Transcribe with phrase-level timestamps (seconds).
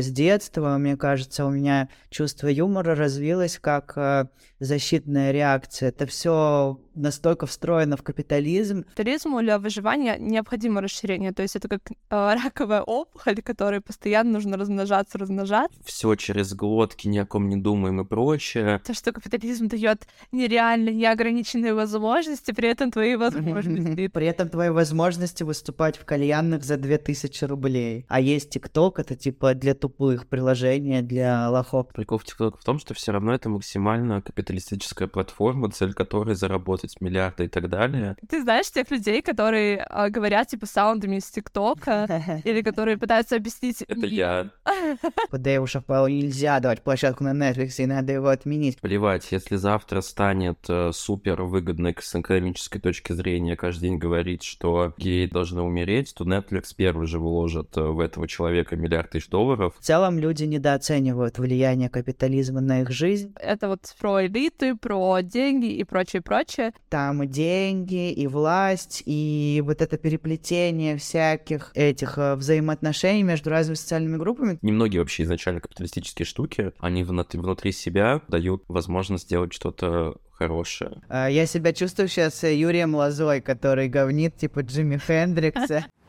[0.00, 4.26] с детства, мне кажется, у меня чувство юмора развилось как э,
[4.60, 5.90] защитная реакция.
[5.90, 8.84] Это все настолько встроено в капитализм.
[8.84, 14.56] Капитализму для выживания необходимо расширение, то есть это как э, раковая опухоль, которой постоянно нужно
[14.56, 15.78] размножаться, размножаться.
[15.84, 18.80] Все через глотки, ни о ком не думаем и прочее.
[18.84, 24.08] То, что капитализм дает нереально неограниченные возможности, при этом твои возможности.
[24.12, 28.04] При этом твои возможности выступать в кальянных за 2000 рублей.
[28.08, 31.88] А есть ТикТок, это типа для тупых приложения, для лохов.
[31.88, 36.81] Прикол в ТикТок в том, что все равно это максимально капиталистическая платформа, цель которой заработать
[37.00, 38.16] миллиарды и так далее.
[38.28, 43.82] Ты знаешь тех людей, которые а, говорят типа саундами из ТикТока, или которые пытаются объяснить...
[43.88, 44.50] Это я.
[45.30, 48.80] Куда уж нельзя давать площадку на Netflix, и надо его отменить.
[48.80, 54.94] Плевать, если завтра станет э, супер выгодно с экономической точки зрения каждый день говорить, что
[54.96, 59.74] геи должны умереть, то Netflix первый же вложит э, в этого человека миллиард тысяч долларов.
[59.78, 63.32] В целом люди недооценивают влияние капитализма на их жизнь.
[63.40, 66.71] Это вот про элиты, про деньги и прочее, прочее.
[66.88, 73.76] Там и деньги, и власть, и вот это переплетение всяких этих э, взаимоотношений между разными
[73.76, 74.58] социальными группами.
[74.62, 81.00] Немногие вообще изначально капиталистические штуки, они внутри, внутри себя дают возможность сделать что-то хорошее.
[81.08, 85.86] А, я себя чувствую сейчас Юрием Лозой, который говнит типа Джимми Хендрикса.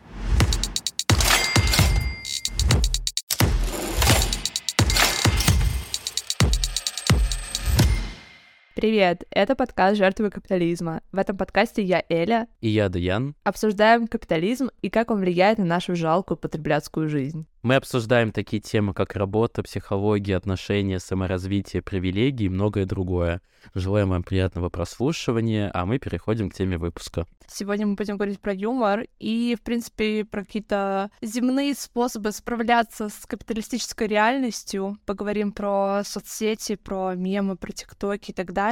[8.76, 11.04] Привет, это подкаст «Жертвы капитализма».
[11.12, 12.48] В этом подкасте я Эля.
[12.60, 13.36] И я Даян.
[13.44, 17.46] Обсуждаем капитализм и как он влияет на нашу жалкую потребляцкую жизнь.
[17.62, 23.42] Мы обсуждаем такие темы, как работа, психология, отношения, саморазвитие, привилегии и многое другое.
[23.76, 27.26] Желаем вам приятного прослушивания, а мы переходим к теме выпуска.
[27.48, 33.26] Сегодня мы будем говорить про юмор и, в принципе, про какие-то земные способы справляться с
[33.28, 34.98] капиталистической реальностью.
[35.06, 38.63] Поговорим про соцсети, про мемы, про тиктоки и так далее.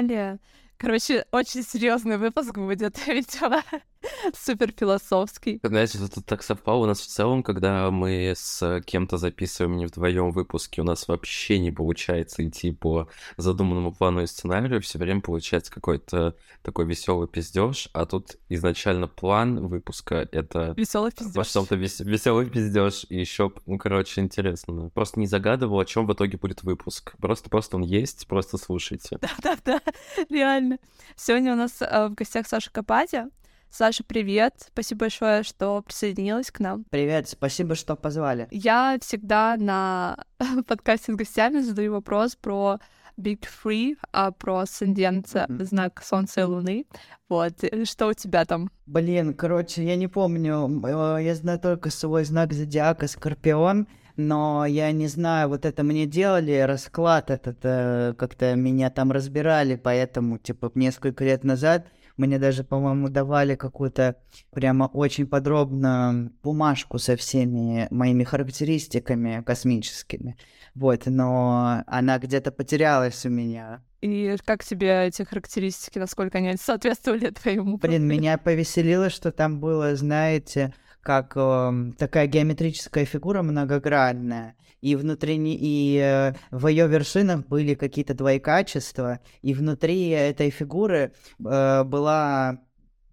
[0.77, 3.63] Короче, очень серьезный выпуск будет, видимо.
[4.33, 5.59] Супер философский.
[5.63, 10.31] Знаете, это так совпало у нас в целом, когда мы с кем-то записываем не вдвоем
[10.31, 13.07] выпуски, у нас вообще не получается идти по
[13.37, 19.67] задуманному плану и сценарию, все время получается какой-то такой веселый пиздеж, а тут изначально план
[19.67, 21.47] выпуска это веселый пиздеж.
[21.47, 24.89] Что-то вес- веселый пиздеж, и еще, ну, короче, интересно.
[24.93, 27.13] Просто не загадывал, о чем в итоге будет выпуск.
[27.19, 29.17] Просто, просто он есть, просто слушайте.
[29.21, 29.81] Да-да-да,
[30.29, 30.77] реально.
[31.15, 33.29] Сегодня у нас э, в гостях Саша Капатя.
[33.73, 34.53] Саша, привет.
[34.67, 36.83] Спасибо большое, что присоединилась к нам.
[36.89, 38.49] Привет, спасибо, что позвали.
[38.51, 40.25] Я всегда на
[40.67, 42.79] подкасте с гостями задаю вопрос про
[43.17, 45.63] Big Free, а про асцендент mm-hmm.
[45.63, 46.85] знак Солнца и Луны.
[47.29, 48.69] Вот, э, что у тебя там?
[48.87, 54.91] Блин, короче, я не помню, э, я знаю только свой знак зодиака Скорпион, но я
[54.91, 60.73] не знаю, вот это мне делали, расклад этот, э, как-то меня там разбирали, поэтому, типа,
[60.75, 64.15] несколько лет назад мне даже, по-моему, давали какую-то
[64.51, 70.37] прямо очень подробно бумажку со всеми моими характеристиками космическими.
[70.73, 73.81] Вот, но она где-то потерялась у меня.
[74.01, 77.77] И как тебе эти характеристики, насколько они соответствовали твоему?
[77.77, 85.37] Блин, меня повеселило, что там было, знаете, как э, такая геометрическая фигура многогранная, и внутри
[85.37, 92.59] и э, в ее вершинах были какие-то твои качества, и внутри этой фигуры э, была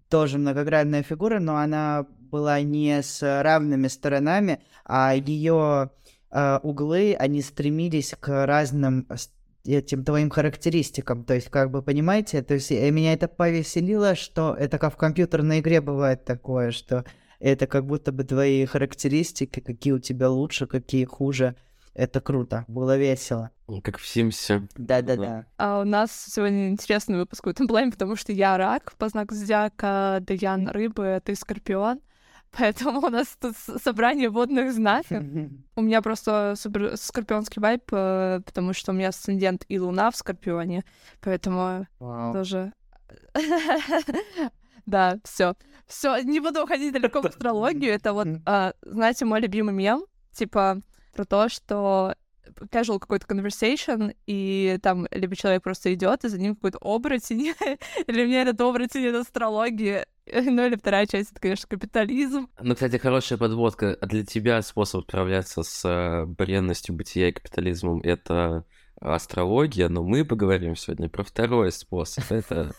[0.09, 5.91] тоже многогранная фигура, но она была не с равными сторонами, а ее
[6.31, 9.07] э, углы, они стремились к разным
[9.67, 11.25] этим твоим характеристикам.
[11.25, 15.61] То есть, как бы, понимаете, то есть меня это повеселило, что это как в компьютерной
[15.61, 17.05] игре бывает такое, что
[17.41, 21.57] это как будто бы твои характеристики, какие у тебя лучше, какие хуже.
[21.95, 23.51] Это круто, было весело.
[23.83, 24.69] Как в Симсе.
[24.77, 25.47] Да-да-да.
[25.57, 29.35] А у нас сегодня интересный выпуск в этом плане, потому что я рак по знаку
[29.35, 32.01] зодиака, Даян рыбы, а ты скорпион.
[32.57, 35.23] Поэтому у нас тут собрание водных знаков.
[35.77, 40.17] У меня просто супер скорпионский вайп, э, потому что у меня асцендент и луна в
[40.17, 40.85] скорпионе.
[41.21, 42.73] Поэтому тоже...
[44.89, 45.55] Да, все.
[45.87, 47.93] Все, не буду уходить далеко в астрологию.
[47.93, 50.81] Это вот, а, знаете, мой любимый мем, типа,
[51.15, 52.15] про то, что
[52.73, 57.53] casual какой-то conversation, и там либо человек просто идет, и за ним какой-то оборотень,
[58.07, 62.49] или мне этот оборотень— это астрология, ну или вторая часть— это, конечно, капитализм.
[62.59, 63.95] Ну, кстати, хорошая подводка.
[64.01, 68.65] А для тебя способ справляться с э, бренностью бытия и капитализмом— это
[69.03, 72.73] астрология, но мы поговорим сегодня про второй способ— это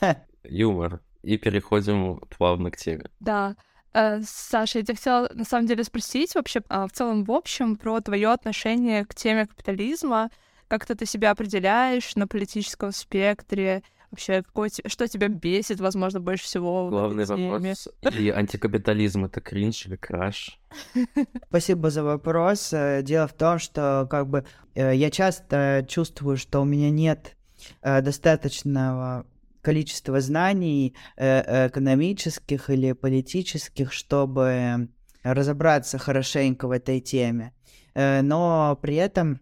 [0.44, 1.02] юмор.
[1.24, 3.06] И переходим плавно к теме.
[3.20, 3.56] Да.
[3.94, 7.76] Э, Саша, я тебя хотела на самом деле спросить вообще а, в целом в общем
[7.76, 10.30] про твое отношение к теме капитализма.
[10.68, 13.82] Как-то ты себя определяешь на политическом спектре?
[14.12, 17.52] Вообще, какой, что тебя бесит, возможно, больше всего Главный в этой теме?
[17.52, 17.88] вопрос.
[18.18, 20.60] И антикапитализм— это кринж или краш?
[21.48, 22.72] Спасибо за вопрос.
[22.74, 24.46] Э, Дело в том, что как бы
[24.76, 27.36] э, я часто чувствую, что у меня нет
[27.84, 29.26] достаточного
[29.62, 34.90] количества знаний э, экономических или политических, чтобы
[35.24, 37.54] разобраться хорошенько в этой теме.
[37.94, 39.42] Э, Но при этом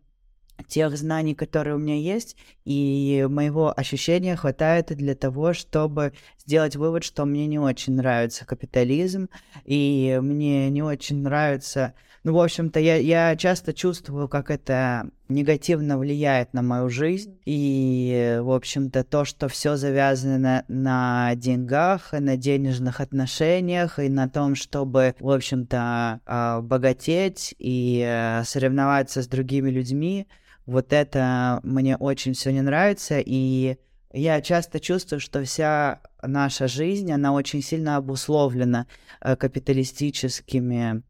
[0.68, 2.36] тех знаний, которые у меня есть,
[2.66, 6.14] и моего ощущения хватает для того, чтобы
[6.46, 9.30] сделать вывод, что мне не очень нравится капитализм,
[9.66, 11.94] и мне не очень нравится...
[12.28, 18.38] Ну, в общем-то, я, я часто чувствую, как это негативно влияет на мою жизнь, и,
[18.42, 24.56] в общем-то, то, что все завязано на, на деньгах, на денежных отношениях, и на том,
[24.56, 30.28] чтобы, в общем-то, а, богатеть и э, соревноваться с другими людьми,
[30.66, 33.78] вот это мне очень все не нравится, и
[34.12, 38.86] я часто чувствую, что вся наша жизнь, она очень сильно обусловлена
[39.22, 41.04] э, капиталистическими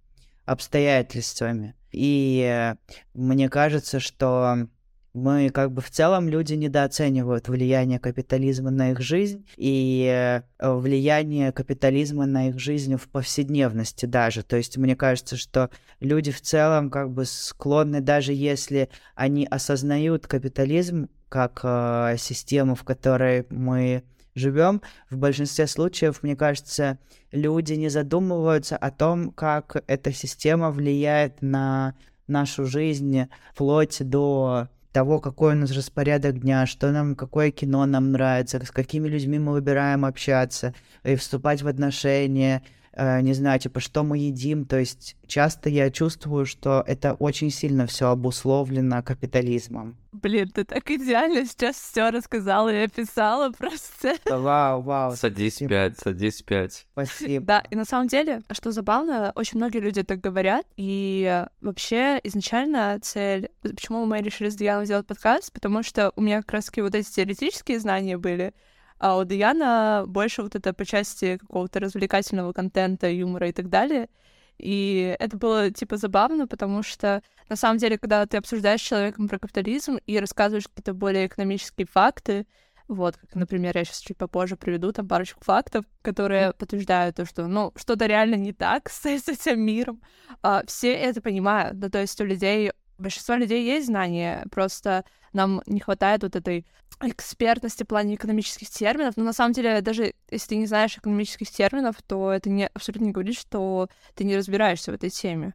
[0.48, 1.76] обстоятельствами.
[1.92, 2.76] И э,
[3.14, 4.68] мне кажется, что
[5.14, 11.52] мы как бы в целом люди недооценивают влияние капитализма на их жизнь и э, влияние
[11.52, 14.44] капитализма на их жизнь в повседневности даже.
[14.44, 20.28] То есть мне кажется, что люди в целом как бы склонны, даже если они осознают
[20.28, 24.04] капитализм как э, систему, в которой мы
[24.38, 27.00] живем, в большинстве случаев, мне кажется,
[27.32, 31.96] люди не задумываются о том, как эта система влияет на
[32.28, 38.12] нашу жизнь вплоть до того, какой у нас распорядок дня, что нам, какое кино нам
[38.12, 40.74] нравится, с какими людьми мы выбираем общаться,
[41.04, 42.64] и вступать в отношения,
[42.98, 44.66] не знаю, типа, что мы едим.
[44.66, 49.98] То есть часто я чувствую, что это очень сильно все обусловлено капитализмом.
[50.12, 54.16] Блин, ты так идеально сейчас все рассказала и описала просто.
[54.26, 55.16] Да, Вау, вау.
[55.16, 55.70] Садись спасибо.
[55.70, 56.88] пять, садись пять.
[56.94, 57.46] Спасибо.
[57.46, 62.98] Да, и на самом деле, что забавно, очень многие люди так говорят, и вообще изначально
[63.02, 66.96] цель, почему мы решили с Дианой сделать подкаст, потому что у меня как раз-таки вот
[66.96, 68.54] эти теоретические знания были,
[69.00, 74.10] а у Диана больше вот это по части какого-то развлекательного контента, юмора и так далее.
[74.58, 79.28] И это было, типа, забавно, потому что, на самом деле, когда ты обсуждаешь с человеком
[79.28, 82.48] про капитализм и рассказываешь какие-то более экономические факты,
[82.88, 87.48] вот, как, например, я сейчас чуть попозже приведу там парочку фактов, которые подтверждают то, что,
[87.48, 90.02] ну, что-то реально не так с, с этим миром.
[90.42, 91.78] А, все это понимают.
[91.80, 95.04] Ну, то есть у людей, у большинства людей есть знания, просто
[95.38, 96.66] нам не хватает вот этой
[97.00, 99.16] экспертности в плане экономических терминов.
[99.16, 103.06] Но на самом деле, даже если ты не знаешь экономических терминов, то это не, абсолютно
[103.06, 105.54] не говорит, что ты не разбираешься в этой теме.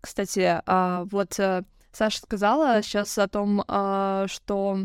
[0.00, 4.80] Кстати, а, вот э, Саша сказала сейчас о том, а, что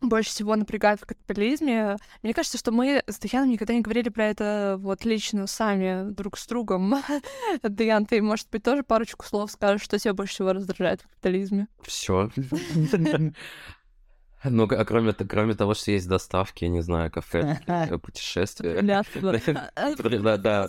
[0.00, 1.96] больше всего напрягает в капитализме.
[2.22, 6.38] Мне кажется, что мы с Даяном никогда не говорили про это вот лично сами друг
[6.38, 6.94] с другом.
[7.62, 11.68] Даян, ты, может быть, тоже парочку слов скажешь, что тебя больше всего раздражает в капитализме?
[11.82, 12.30] Все.
[14.48, 18.80] Ну, а кроме, кроме того, что есть доставки, я не знаю, кафе, э, путешествия.
[18.82, 19.02] Да,
[20.38, 20.68] да.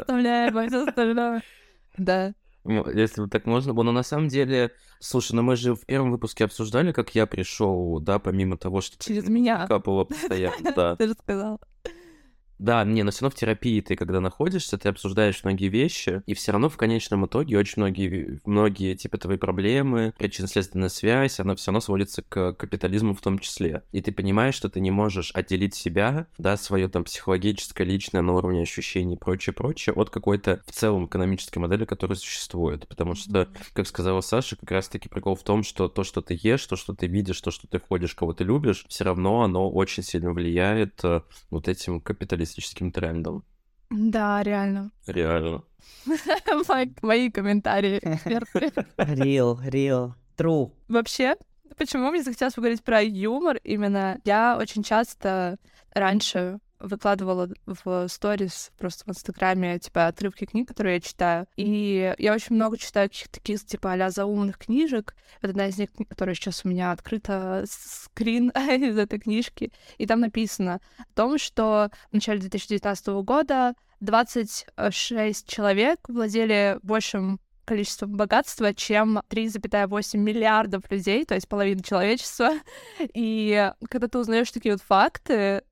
[1.98, 2.34] Да.
[2.68, 3.84] Если вот так можно было.
[3.84, 8.00] Но на самом деле, слушай, ну мы же в первом выпуске обсуждали, как я пришел,
[8.00, 9.68] да, помимо того, что Через меня.
[9.68, 10.96] капало постоянно, да.
[10.96, 11.60] Ты же сказал.
[12.60, 16.34] Да, не, но все равно в терапии ты, когда находишься, ты обсуждаешь многие вещи, и
[16.34, 21.72] все равно в конечном итоге очень многие, многие типа твои проблемы, причинно-следственная связь, она все
[21.72, 23.84] равно сводится к капитализму в том числе.
[23.92, 28.34] И ты понимаешь, что ты не можешь отделить себя, да, свое там психологическое, личное на
[28.34, 32.88] уровне ощущений и прочее, прочее, от какой-то в целом экономической модели, которая существует.
[32.88, 36.66] Потому что, как сказала Саша, как раз-таки прикол в том, что то, что ты ешь,
[36.66, 40.04] то, что ты видишь, то, что ты ходишь, кого ты любишь, все равно оно очень
[40.04, 42.02] сильно влияет э, вот этим
[42.48, 43.44] капиталистическим трендом.
[43.90, 44.92] Да, реально.
[45.06, 45.64] Реально.
[46.68, 48.00] Мои- Мои комментарии.
[48.98, 50.72] Real, real, true.
[50.88, 51.36] Вообще,
[51.78, 54.20] почему мне захотелось поговорить про юмор именно?
[54.26, 55.58] Я очень часто
[55.94, 61.48] раньше выкладывала в сторис просто в Инстаграме, типа, отрывки книг, которые я читаю.
[61.56, 65.16] И я очень много читаю каких-то таких, типа, а заумных книжек.
[65.42, 69.72] Вот одна из них, которая сейчас у меня открыта, скрин из этой книжки.
[69.98, 78.16] И там написано о том, что в начале 2019 года 26 человек владели большим количеством
[78.16, 82.52] богатства, чем 3,8 миллиардов людей, то есть половина человечества.
[83.14, 85.64] И когда ты узнаешь такие вот факты,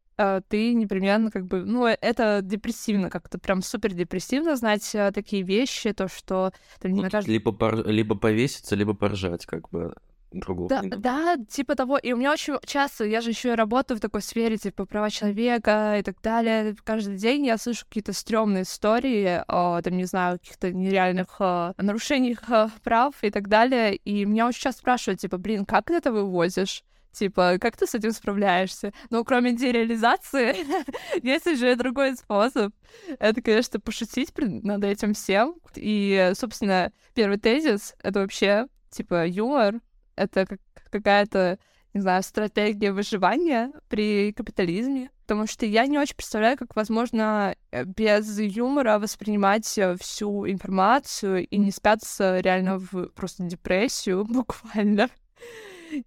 [0.47, 5.43] ты непременно как бы, ну, э, это депрессивно, как-то прям супер депрессивно знать э, такие
[5.43, 7.29] вещи, то, что ты Ну, кажется...
[7.29, 9.93] либо, пор- либо повеситься, либо поржать, как бы.
[10.31, 11.97] Другого Да, да, типа того.
[11.97, 15.09] И у меня очень часто, я же еще и работаю в такой сфере, типа права
[15.09, 16.75] человека и так далее.
[16.83, 22.49] Каждый день я слышу какие-то стрёмные истории о, там, не знаю, каких-то нереальных э, нарушениях
[22.49, 23.95] э, прав и так далее.
[23.95, 26.83] И меня очень часто спрашивают, типа, блин, как ты это вывозишь?
[27.15, 28.91] Типа, как ты с этим справляешься?
[29.09, 30.57] Ну, кроме дереализации,
[31.23, 32.73] есть уже другой способ.
[33.19, 35.55] Это, конечно, пошутить над этим всем.
[35.75, 39.75] И, собственно, первый тезис— это вообще, типа, юмор.
[40.17, 41.57] Это как какая-то,
[41.93, 45.09] не знаю, стратегия выживания при капитализме.
[45.21, 51.47] Потому что я не очень представляю, как возможно э, без юмора воспринимать э, всю информацию
[51.47, 55.09] и не спятся реально в просто депрессию буквально.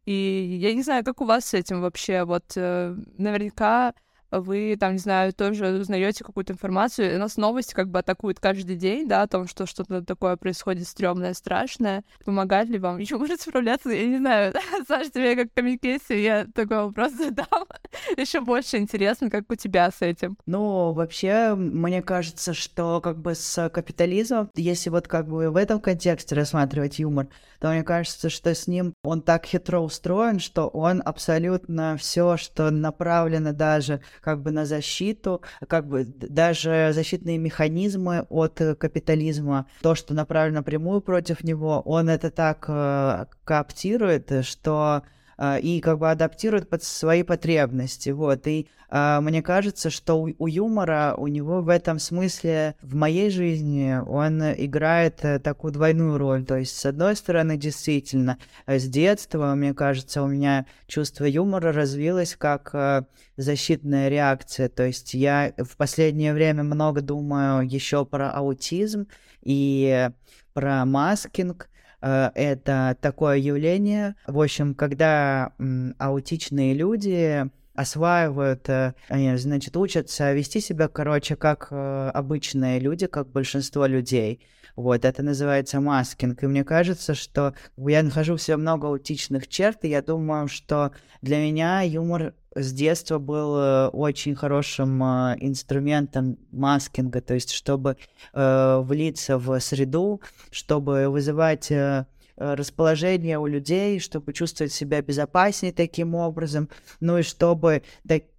[0.07, 2.25] И я не знаю, как у вас с этим вообще.
[2.25, 3.95] Вот э, наверняка
[4.31, 8.77] вы там, не знаю, тоже узнаете какую-то информацию, и нас новости как бы атакуют каждый
[8.77, 12.05] день, да, о том, что что-то такое происходит стрёмное, страшное.
[12.25, 13.91] Помогает ли вам юмор справляться?
[13.91, 14.55] Я не знаю,
[14.89, 17.67] Саша, тебе как комикеси я такой вопрос задам.
[18.17, 20.37] Еще больше интересно, как у тебя с этим.
[20.47, 25.81] Ну, вообще, мне кажется, что как бы с капитализмом, если вот как бы в этом
[25.81, 27.29] контексте рассматривать юмор,
[27.61, 32.71] то мне кажется, что с ним он так хитро устроен, что он абсолютно все, что
[32.71, 39.95] направлено даже как бы на защиту, как бы даже защитные механизмы от э, капитализма, то,
[39.95, 45.03] что направлено прямую против него, он это так э, кооптирует, э, что
[45.41, 50.47] и как бы адаптирует под свои потребности, вот, и э, мне кажется, что у, у
[50.47, 56.45] юмора, у него в этом смысле, в моей жизни, он играет э, такую двойную роль,
[56.45, 61.73] то есть, с одной стороны, действительно, э, с детства, мне кажется, у меня чувство юмора
[61.73, 63.03] развилось как э,
[63.37, 69.07] защитная реакция, то есть я в последнее время много думаю еще про аутизм
[69.43, 70.11] и
[70.53, 71.69] про маскинг,
[72.01, 74.15] это такое явление.
[74.27, 75.53] В общем, когда
[75.99, 83.87] аутичные люди осваивают, э, значит, учатся вести себя, короче, как э, обычные люди, как большинство
[83.87, 84.41] людей.
[84.75, 86.43] Вот, это называется маскинг.
[86.43, 90.91] И мне кажется, что я нахожу в себе много аутичных черт, и я думаю, что
[91.23, 95.01] для меня юмор с детства был э, очень хорошим
[95.41, 97.97] инструментом маскинга, то есть чтобы
[98.35, 100.21] э, влиться в среду,
[100.51, 102.07] чтобы вызывать э,
[102.39, 106.69] расположение у людей, чтобы чувствовать себя безопаснее таким образом,
[107.01, 107.83] ну и чтобы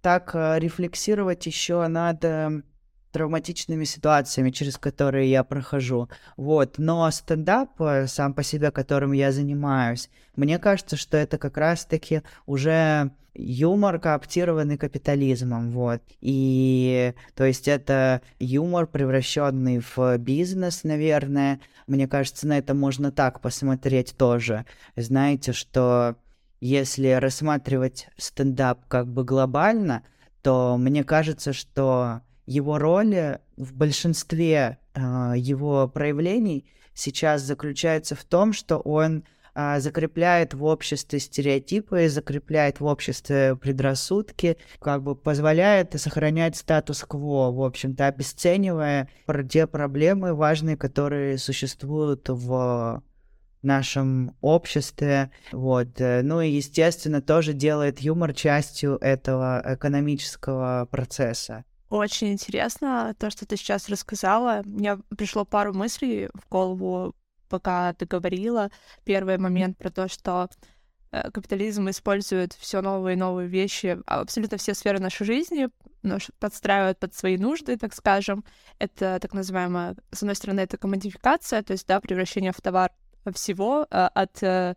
[0.00, 2.62] так, э, рефлексировать еще над э,
[3.12, 6.08] травматичными ситуациями, через которые я прохожу.
[6.36, 6.78] Вот.
[6.78, 12.22] Но стендап э, сам по себе, которым я занимаюсь, мне кажется, что это как раз-таки
[12.46, 16.02] уже юмор, кооптированный капитализмом, вот.
[16.20, 21.60] И, то есть, это юмор, превращенный в бизнес, наверное.
[21.86, 24.66] Мне кажется, на это можно так посмотреть тоже.
[24.96, 26.16] Знаете, что
[26.60, 30.04] если рассматривать стендап как бы глобально,
[30.42, 38.52] то мне кажется, что его роль в большинстве э, его проявлений сейчас заключается в том,
[38.52, 39.22] что он
[39.54, 47.62] а, закрепляет в обществе стереотипы, закрепляет в обществе предрассудки, как бы позволяет сохранять статус-кво, в
[47.62, 49.08] общем-то, обесценивая
[49.48, 53.00] те проблемы важные, которые существуют в
[53.62, 61.64] нашем обществе, вот, э, ну и, естественно, тоже делает юмор частью этого экономического процесса.
[61.90, 64.62] Очень интересно то, что ты сейчас рассказала.
[64.64, 67.16] Мне пришло пару мыслей в голову,
[67.48, 68.70] пока ты говорила.
[69.04, 70.48] Первый момент про то, что
[71.10, 75.68] э, капитализм использует все новые и новые вещи, а абсолютно все сферы нашей жизни,
[76.38, 78.44] подстраивает под свои нужды, так скажем.
[78.78, 82.92] Это так называемая, с одной стороны, это коммодификация, то есть, да, превращение в товар
[83.34, 84.76] всего, э, от э,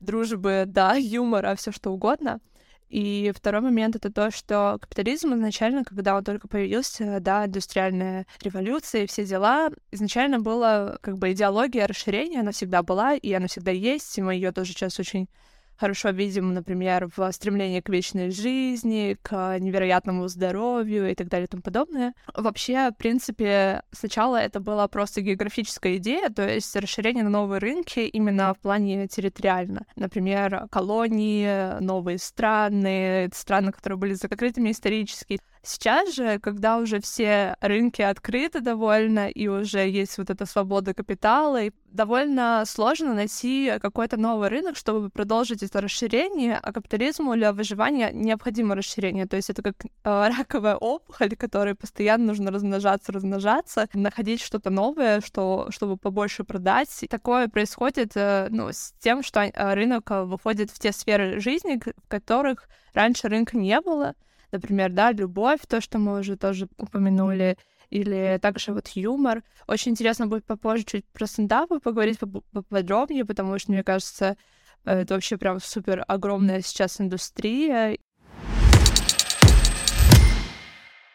[0.00, 2.40] дружбы до юмора, все что угодно.
[2.88, 9.04] И второй момент— это то, что капитализм изначально, когда он только появился, да, индустриальная революция
[9.04, 13.70] и все дела, изначально была как бы идеология расширения, она всегда была, и она всегда
[13.70, 15.28] есть, и мы ее тоже сейчас очень
[15.76, 21.48] хорошо видим, например, в стремлении к вечной жизни, к невероятному здоровью и так далее и
[21.48, 22.14] тому подобное.
[22.34, 28.00] Вообще, в принципе, сначала это была просто географическая идея, то есть расширение на новые рынки
[28.00, 29.86] именно в плане территориально.
[29.96, 35.40] Например, колонии, новые страны, страны, которые были закрытыми исторически.
[35.66, 41.62] Сейчас же, когда уже все рынки открыты довольно, и уже есть вот эта свобода капитала,
[41.62, 48.10] и довольно сложно найти какой-то новый рынок, чтобы продолжить это расширение, а капитализму для выживания
[48.12, 49.26] необходимо расширение.
[49.26, 55.22] То есть это как э, раковая опухоль, которой постоянно нужно размножаться, размножаться, находить что-то новое,
[55.22, 56.90] что, чтобы побольше продать.
[57.02, 61.40] И такое происходит э, ну, с тем, что э, рынок э, выходит в те сферы
[61.40, 64.14] жизни, в которых раньше рынка не было.
[64.54, 67.58] Например, да, любовь, то, что мы уже тоже упомянули,
[67.90, 69.42] или также вот юмор.
[69.66, 74.36] Очень интересно будет попозже чуть про стендапы поговорить поподробнее, потому что, мне кажется,
[74.84, 77.98] это вообще прям супер огромная сейчас индустрия.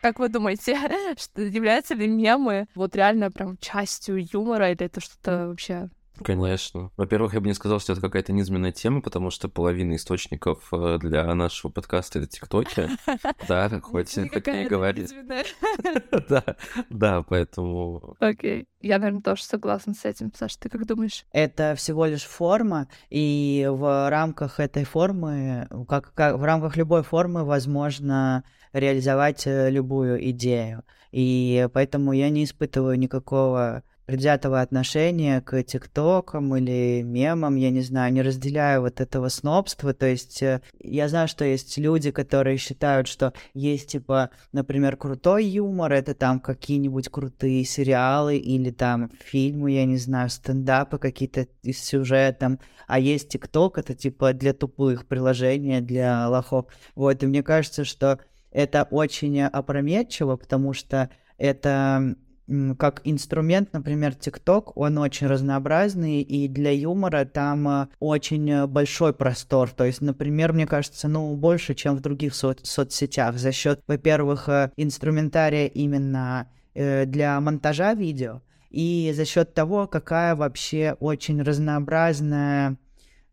[0.01, 0.77] Как вы думаете,
[1.17, 5.89] что являются ли мемы вот реально прям частью юмора, или это что-то вообще
[6.24, 6.92] Конечно.
[6.98, 10.98] Во-первых, я бы не сказал, что это какая-то низменная тема, потому что половина источников э,
[11.00, 12.90] для нашего подкаста— это ТикТоки.
[13.48, 15.14] Да, хоть хоть не говорить.
[16.30, 16.44] Да,
[16.90, 18.16] да, поэтому...
[18.20, 18.68] Окей.
[18.82, 20.32] Я, наверное, тоже согласна с этим.
[20.36, 21.26] Саша, ты как думаешь?
[21.32, 27.44] Это всего лишь форма, и в рамках этой формы, как, как в рамках любой формы
[27.44, 30.84] возможно реализовать э, любую идею.
[31.12, 38.12] И поэтому я не испытываю никакого предвзятого отношения к тиктокам или мемам, я не знаю,
[38.12, 43.08] не разделяю вот этого снобства, то есть э, я знаю, что есть люди, которые считают,
[43.08, 49.86] что есть, типа, например, крутой юмор, это там какие-нибудь крутые сериалы или там фильмы, я
[49.86, 56.28] не знаю, стендапы какие-то с сюжетом, а есть тикток, это типа для тупых приложения, для
[56.30, 58.18] лохов, вот, и мне кажется, что
[58.50, 62.16] это очень опрометчиво, потому что это
[62.77, 69.13] как инструмент, например, ТикТок, он очень разнообразный, и для юмора там э, очень э, большой
[69.13, 69.70] простор.
[69.70, 74.50] То есть, например, мне кажется, ну, больше, чем в других со- соцсетях, за счет, во-первых,
[74.50, 82.77] э, инструментария именно для монтажа видео, и за счет того, какая вообще очень разнообразная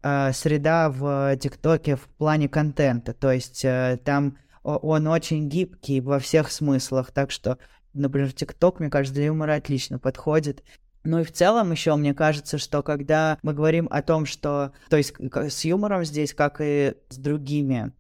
[0.03, 3.13] среда в ТикТоке в плане контента.
[3.13, 3.65] То есть
[4.05, 7.59] там он очень гибкий во всех смыслах, так что
[7.97, 10.63] например, ТикТок, мне кажется, для юмора отлично подходит.
[11.05, 14.97] Ну и в целом еще мне кажется, что когда мы говорим о том, что, то
[14.97, 17.93] есть с юмором здесь, как и с другими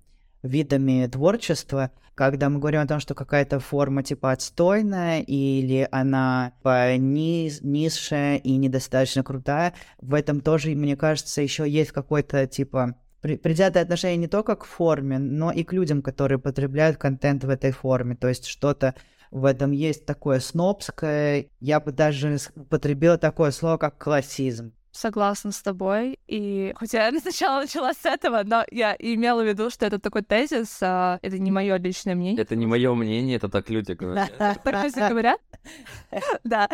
[0.43, 6.53] видами творчества, когда мы говорим о том, что какая-то форма типа отстойная или она
[6.99, 13.83] низ, низшая и недостаточно крутая, в этом тоже, мне кажется, еще есть какой-то типа предвзятое
[13.83, 18.17] отношение не только к форме, но и к людям, которые потребляют контент в этой форме.
[18.17, 18.95] То есть что-то
[19.37, 24.73] в этом есть такое снобское, я бы даже употребила такое слово, как классизм.
[24.93, 26.19] Согласна с тобой.
[26.27, 30.23] И хотя я сначала начала с этого, но я имела в виду, что это такой
[30.23, 32.43] тезис, а это не мое личное мнение.
[32.43, 34.35] Это не мое мнение, это так люди говорят.
[34.39, 35.41] Так люди говорят?
[36.45, 36.69] Да.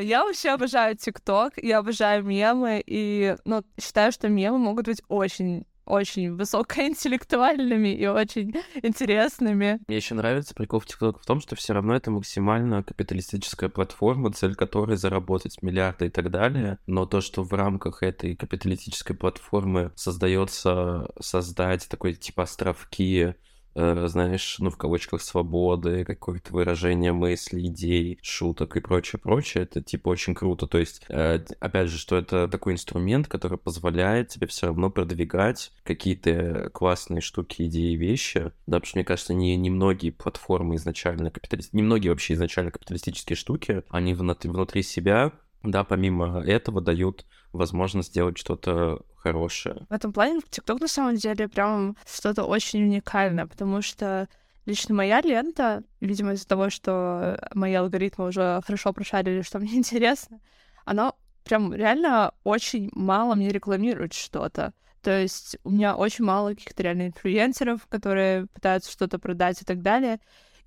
[0.00, 5.66] Я вообще обожаю ТикТок, я обожаю мемы, и ну, считаю, что мемы могут быть очень
[5.86, 9.80] очень высокоинтеллектуальными и очень интересными.
[9.86, 14.32] Мне еще нравится прикол в TikTok в том, что все равно это максимально капиталистическая платформа,
[14.32, 16.78] цель которой заработать миллиарды и так далее.
[16.86, 23.34] Но то, что в рамках этой капиталистической платформы создается создать такой типа островки
[23.76, 30.08] знаешь, ну, в кавычках, свободы, какое-то выражение мыслей, идей, шуток и прочее, прочее, это, типа,
[30.08, 30.66] очень круто.
[30.66, 35.72] То есть, э, опять же, что это такой инструмент, который позволяет тебе все равно продвигать
[35.84, 38.52] какие-то классные штуки, идеи, вещи.
[38.66, 42.70] Да, потому что, мне кажется, не, не многие платформы изначально капиталистические, не многие вообще изначально
[42.70, 49.86] капиталистические штуки, они внутри, внутри себя да, помимо этого дают возможность сделать что-то хорошее.
[49.88, 54.28] В этом плане TikTok на самом деле прям что-то очень уникальное, потому что
[54.66, 60.40] лично моя лента, видимо, из-за того, что мои алгоритмы уже хорошо прошарили, что мне интересно,
[60.84, 61.12] она
[61.44, 64.72] прям реально очень мало мне рекламирует что-то.
[65.02, 69.80] То есть у меня очень мало каких-то реально инфлюенсеров, которые пытаются что-то продать и так
[69.80, 70.18] далее.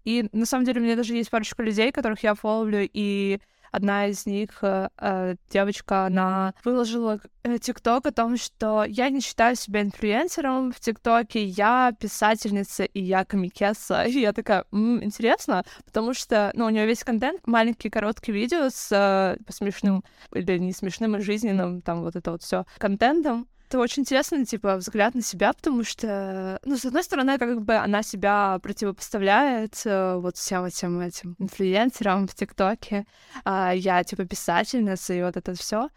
[0.05, 4.07] И на самом деле у меня даже есть парочка людей, которых я фоловлю, и одна
[4.07, 9.55] из них, э, э, девочка, она выложила э, ТикТок о том, что я не считаю
[9.55, 14.03] себя инфлюенсером в ТикТоке, я писательница и я комикесса.
[14.09, 18.69] И я такая, М, интересно, потому что, ну, у нее весь контент, маленькие короткие видео
[18.69, 20.03] с э, смешным
[20.33, 24.77] или не смешным и жизненным, там вот это вот все контентом, это очень интересный, типа,
[24.77, 30.15] взгляд на себя, потому что, ну, с одной стороны, как бы она себя противопоставляет э,
[30.15, 33.05] вот всем этим этим инфлюенсерам в ТикТоке,
[33.45, 35.89] а я, типа, писательница, и вот это все.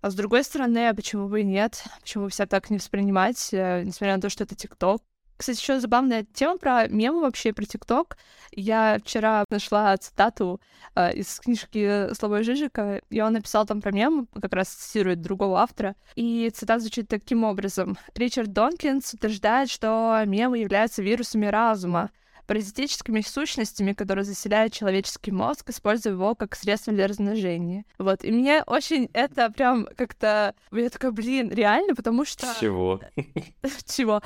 [0.00, 1.84] А с другой стороны, почему бы и нет?
[2.00, 5.00] Почему бы себя так не воспринимать, э, несмотря на то, что это ТикТок?
[5.44, 8.16] Кстати, еще забавная тема про мемы вообще, про ТикТок.
[8.50, 10.58] Я вчера нашла цитату
[10.94, 15.60] э, из книжки Славой Жижика, и он написал там про мем, как раз цитирует другого
[15.60, 15.96] автора.
[16.14, 17.98] И цитата звучит таким образом.
[18.14, 22.10] Ричард Донкинс утверждает, что мемы являются вирусами разума,
[22.46, 27.84] паразитическими сущностями, которые заселяют человеческий мозг, используя его как средство для размножения.
[27.98, 30.54] Вот, и мне очень это прям как-то...
[30.72, 32.46] Я такая, блин, реально, потому что...
[32.58, 33.02] Чего?
[33.86, 34.22] Чего?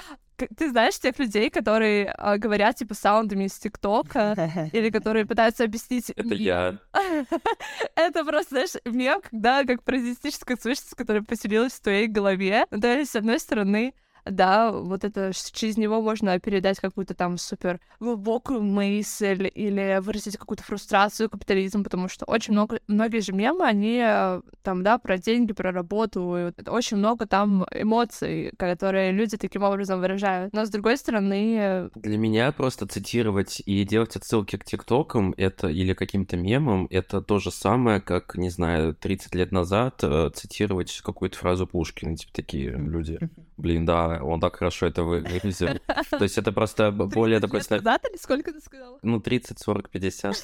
[0.57, 6.11] Ты знаешь тех людей, которые а, говорят, типа, саундами из ТикТока, или которые пытаются объяснить...
[6.11, 6.79] Это я.
[7.94, 12.66] Это просто, знаешь, мем, когда как паразитическая сущность, которая поселилась в твоей голове.
[12.70, 13.94] Ну, то есть, с одной стороны,
[14.31, 20.62] да, вот это через него можно передать какую-то там супер глубокую мысль или выразить какую-то
[20.62, 25.53] фрустрацию капитализм, потому что очень много, многие же мемы, они э, там, да, про деньги,
[25.53, 30.53] про работу, очень много там эмоций, которые люди таким образом выражают.
[30.53, 31.91] Но с другой стороны...
[31.95, 37.38] Для меня просто цитировать и делать отсылки к ТикТокам это или каким-то мемам, это то
[37.38, 42.71] же самое, как, не знаю, 30 лет назад э, цитировать какую-то фразу Пушкина, типа такие
[42.71, 43.19] люди.
[43.59, 45.81] Блин, да, он так хорошо это выразил.
[46.11, 47.61] То есть это просто более такой...
[47.68, 49.01] Назад или сколько ты сказал?
[49.03, 50.37] Ну, 30, 40, 50.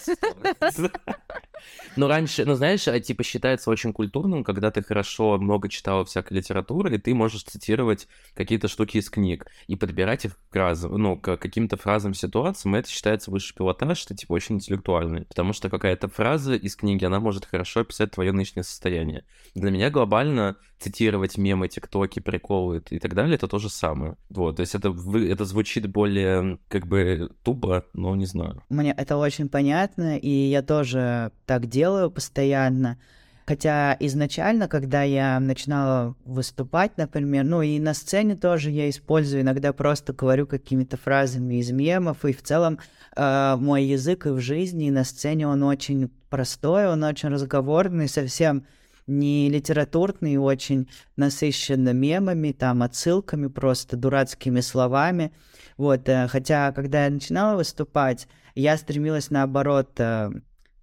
[1.96, 6.34] Ну, раньше, ну, знаешь, а, типа считается очень культурным, когда ты хорошо много читал всякой
[6.34, 11.16] литературы, и ты можешь цитировать какие-то штуки из книг и подбирать их к разам, ну,
[11.16, 16.08] к каким-то фразам, ситуациям, это считается высший пилотаж, что, типа, очень интеллектуальный, потому что какая-то
[16.08, 19.24] фраза из книги, она может хорошо описать твое нынешнее состояние.
[19.54, 24.16] Для меня глобально цитировать мемы, тиктоки, приколы и так далее, это то же самое.
[24.30, 24.94] Вот, то есть это,
[25.28, 28.62] это звучит более, как бы, тупо, но не знаю.
[28.70, 32.98] Мне это очень понятно, и я тоже так делаю постоянно.
[33.46, 39.74] Хотя изначально, когда я начинала выступать, например, ну и на сцене тоже я использую, иногда
[39.74, 42.78] просто говорю какими-то фразами из мемов, и в целом
[43.14, 48.08] э, мой язык и в жизни, и на сцене он очень простой, он очень разговорный,
[48.08, 48.64] совсем
[49.06, 55.32] не литературный, очень насыщен мемами, там, отсылками, просто дурацкими словами.
[55.76, 60.30] Вот, э, хотя, когда я начинала выступать, я стремилась, наоборот, э,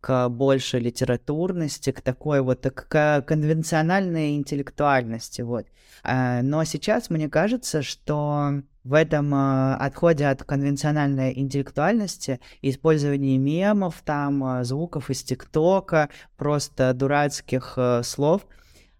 [0.01, 5.67] к большей литературности, к такой вот, к конвенциональной интеллектуальности, вот.
[6.03, 14.01] А, но сейчас мне кажется, что в этом э, отходе от конвенциональной интеллектуальности, использовании мемов,
[14.03, 18.47] там, э, звуков из ТикТока, просто дурацких слов,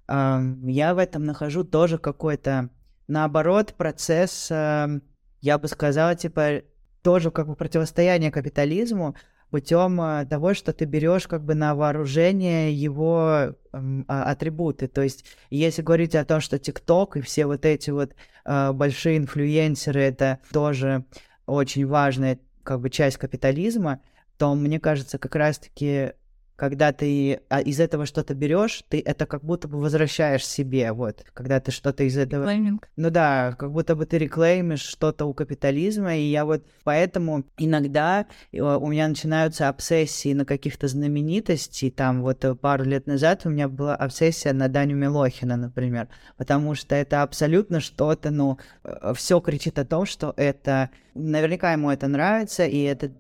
[0.08, 2.70] я в этом нахожу тоже какой-то,
[3.08, 6.64] наоборот, процесс, я бы сказала, типа,
[7.02, 9.16] тоже как бы противостояние капитализму,
[9.52, 14.88] путем э, того, что ты берешь как бы на вооружение его э, атрибуты.
[14.88, 19.18] То есть, если говорить о том, что ТикТок и все вот эти вот э, большие
[19.18, 21.06] инфлюенсеры это тоже
[21.46, 24.02] очень важная как бы часть капитализма,
[24.38, 26.14] то мне кажется, как раз-таки
[26.56, 31.24] когда ты а, из этого что-то берешь, ты это как будто бы возвращаешь себе, вот,
[31.34, 32.44] когда ты что-то из этого...
[32.44, 32.88] Реклейминг.
[32.96, 38.28] Ну да, как будто бы ты реклеймишь что-то у капитализма, и я вот поэтому иногда
[38.52, 43.50] э, у меня начинаются обсессии на каких-то знаменитостей, там вот э, пару лет назад у
[43.50, 49.40] меня была обсессия на Даню Милохина, например, потому что это абсолютно что-то, ну, э, все
[49.40, 50.90] кричит о том, что это...
[51.14, 53.12] Наверняка ему это нравится, и это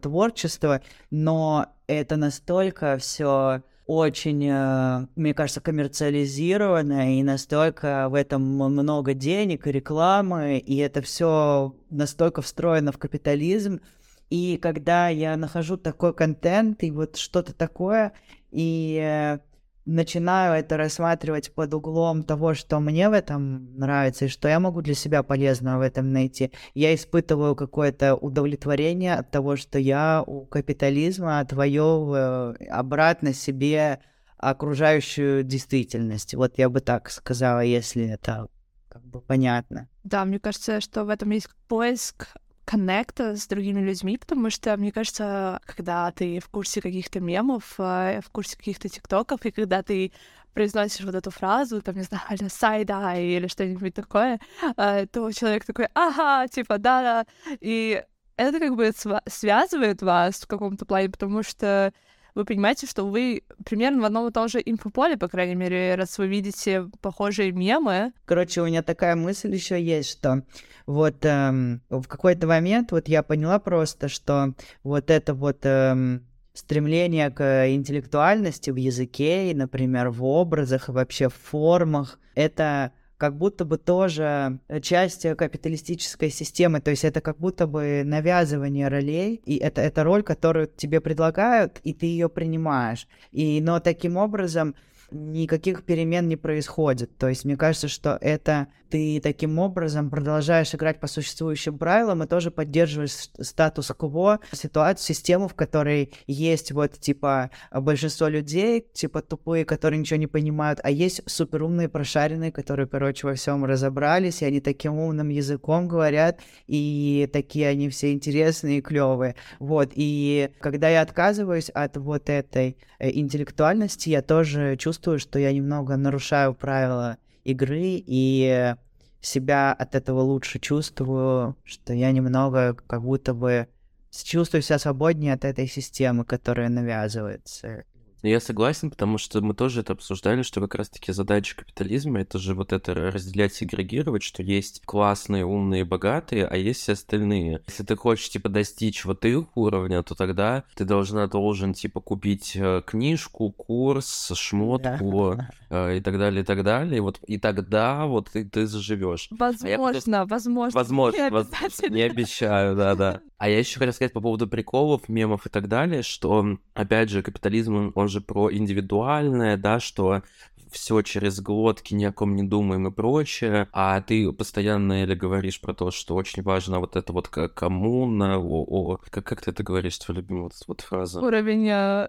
[0.00, 9.14] творчество, но это настолько все очень, э, мне кажется, коммерциализировано, и настолько в этом много
[9.14, 13.80] денег и рекламы, и это все настолько встроено в капитализм.
[14.28, 18.12] И когда я нахожу такой контент и вот что-то такое,
[18.50, 19.38] и э,
[19.86, 24.82] начинаю это рассматривать под углом того, что мне в этом нравится и что я могу
[24.82, 30.44] для себя полезного в этом найти, я испытываю какое-то удовлетворение от того, что я у
[30.44, 34.00] капитализма отвоевываю обратно себе
[34.36, 36.34] окружающую действительность.
[36.34, 38.48] Вот я бы так сказала, если это
[38.88, 39.88] как бы понятно.
[40.04, 42.28] Да, мне кажется, что в этом есть поиск
[42.66, 48.20] коннекта с другими людьми, потому что, мне кажется, когда ты в курсе каких-то мемов, э,
[48.22, 50.12] в курсе каких-то тиктоков, и когда ты
[50.52, 54.40] произносишь вот эту фразу, там, не знаю, сайда или что-нибудь такое,
[54.76, 57.24] э, то человек такой, ага, типа, да-да,
[57.60, 58.02] и
[58.36, 58.90] это как бы
[59.26, 61.92] связывает вас в каком-то плане, потому что
[62.36, 66.18] вы понимаете, что вы примерно в одном и том же инфополе, по крайней мере, раз
[66.18, 68.12] вы видите похожие мемы.
[68.26, 70.42] Короче, у меня такая мысль еще есть, что
[70.84, 74.52] вот эм, в какой-то момент вот я поняла просто, что
[74.84, 81.30] вот это вот эм, стремление к интеллектуальности в языке, и, например, в образах, и вообще
[81.30, 87.66] в формах, это как будто бы тоже часть капиталистической системы, то есть это как будто
[87.66, 93.08] бы навязывание ролей, и это, это роль, которую тебе предлагают, и ты ее принимаешь.
[93.32, 94.74] И, но таким образом
[95.10, 97.16] никаких перемен не происходит.
[97.18, 102.26] То есть мне кажется, что это ты таким образом продолжаешь играть по существующим правилам и
[102.26, 109.98] тоже поддерживаешь статус-кво, ситуацию, систему, в которой есть вот, типа, большинство людей, типа, тупые, которые
[109.98, 114.94] ничего не понимают, а есть суперумные, прошаренные, которые, короче, во всем разобрались, и они таким
[114.94, 119.34] умным языком говорят, и такие они все интересные и клевые.
[119.58, 125.52] Вот, и когда я отказываюсь от вот этой э, интеллектуальности, я тоже чувствую, что я
[125.52, 128.74] немного нарушаю правила игры, и
[129.20, 133.68] себя от этого лучше чувствую, что я немного как будто бы
[134.10, 137.84] чувствую себя свободнее от этой системы, которая навязывается.
[138.26, 142.54] Я согласен, потому что мы тоже это обсуждали, что как раз-таки задача капитализма это же
[142.54, 147.62] вот это разделять, сегрегировать, что есть классные, умные, богатые, а есть все остальные.
[147.68, 152.56] Если ты хочешь, типа, достичь вот их уровня, то тогда ты должна, должен, типа, купить
[152.56, 155.38] э, книжку, курс, шмотку
[155.70, 156.98] э, и так далее, и так далее.
[156.98, 159.28] И вот и тогда вот ты, ты заживешь.
[159.30, 160.76] Возможно, а возможно.
[160.86, 163.20] Возможно, не, возможно, не обещаю, да-да.
[163.38, 167.22] А я еще хотел сказать по поводу приколов, мемов и так далее, что, опять же,
[167.22, 170.22] капитализм, он же про индивидуальное, да, что
[170.70, 175.60] все через глотки, ни о ком не думаем и прочее, а ты постоянно или говоришь
[175.60, 179.62] про то, что очень важно вот это вот коммуна, о, о, как, как ты это
[179.62, 181.20] говоришь, твоя любимая вот, вот фраза?
[181.20, 182.08] Уровень э.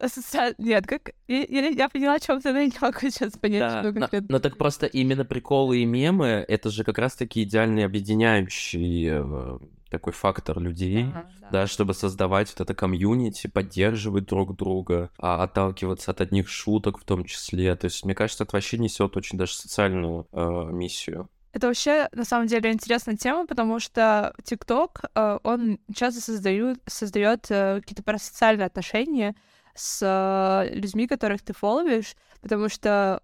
[0.57, 1.11] Нет, как...
[1.27, 4.07] Я, я, я поняла, о чем ты, но не могу сейчас понять, да, что но,
[4.29, 10.13] но так просто именно приколы и мемы, это же как раз-таки идеальный объединяющий э, такой
[10.13, 11.49] фактор людей, ага, да.
[11.51, 17.03] да, чтобы создавать вот это комьюнити, поддерживать друг друга, а отталкиваться от одних шуток в
[17.03, 17.75] том числе.
[17.75, 21.29] То есть, мне кажется, это вообще несет очень даже социальную э, миссию.
[21.53, 27.47] Это вообще, на самом деле, интересная тема, потому что ТикТок, э, он часто создает, создает
[27.49, 29.35] э, какие-то парасоциальные отношения
[29.73, 33.23] с э, людьми, которых ты фолловишь, потому что